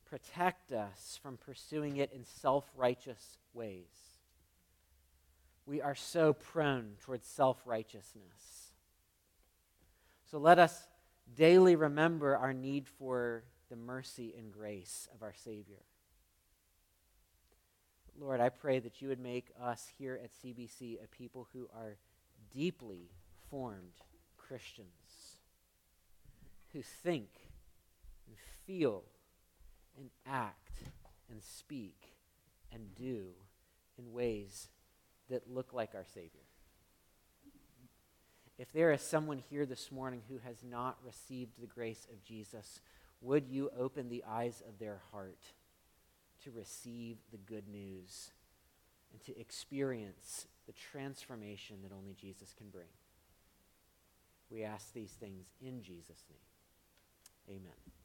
protect 0.10 0.72
us 0.72 1.20
from 1.22 1.38
pursuing 1.38 1.98
it 1.98 2.12
in 2.14 2.26
self 2.26 2.70
righteous 2.76 3.38
ways. 3.54 4.18
We 5.66 5.82
are 5.82 5.96
so 5.96 6.34
prone 6.34 6.94
towards 7.02 7.28
self 7.28 7.62
righteousness. 7.66 8.72
So 10.32 10.40
let 10.40 10.60
us 10.60 10.88
daily 11.36 11.76
remember 11.76 12.36
our 12.36 12.54
need 12.54 12.88
for 12.88 13.44
the 13.70 13.76
mercy 13.76 14.34
and 14.38 14.52
grace 14.52 15.08
of 15.14 15.22
our 15.22 15.34
Savior. 15.34 15.84
Lord, 18.20 18.42
I 18.42 18.50
pray 18.50 18.80
that 18.80 19.02
you 19.02 19.08
would 19.08 19.20
make 19.20 19.48
us 19.62 19.88
here 19.98 20.20
at 20.22 20.32
CBC 20.44 21.04
a 21.04 21.08
people 21.08 21.48
who 21.54 21.70
are 21.74 21.98
deeply 22.54 23.10
formed 23.50 23.94
Christians, 24.38 24.88
who 26.74 26.82
think 26.82 27.30
and 28.28 28.36
feel 28.66 29.04
and 30.00 30.10
act 30.26 30.82
and 31.30 31.44
speak 31.44 32.14
and 32.72 32.96
do 32.96 33.26
in 33.98 34.14
ways 34.14 34.70
that 35.30 35.50
look 35.50 35.74
like 35.74 35.94
our 35.94 36.06
Savior. 36.06 36.42
If 38.58 38.74
there 38.74 38.92
is 38.92 39.02
someone 39.02 39.42
here 39.50 39.66
this 39.66 39.92
morning 39.92 40.22
who 40.28 40.40
has 40.40 40.64
not 40.64 40.98
received 41.06 41.52
the 41.60 41.68
grace 41.68 42.08
of 42.12 42.24
Jesus, 42.24 42.82
would 43.22 43.48
you 43.48 43.70
open 43.78 44.10
the 44.10 44.24
eyes 44.28 44.62
of 44.68 44.80
their 44.80 45.00
heart 45.12 45.40
to 46.44 46.52
receive 46.52 47.18
the 47.32 47.38
good 47.38 47.68
news 47.68 48.32
and 49.12 49.24
to 49.24 49.40
experience 49.40 50.48
the 50.68 50.74
transformation 50.74 51.78
that 51.84 51.96
only 51.96 52.16
Jesus 52.20 52.54
can 52.58 52.70
bring? 52.70 52.88
We 54.50 54.64
ask 54.64 54.94
these 54.94 55.12
things 55.12 55.48
in 55.62 55.82
Jesus' 55.82 56.26
name. 56.30 57.58
Amen. 57.58 57.99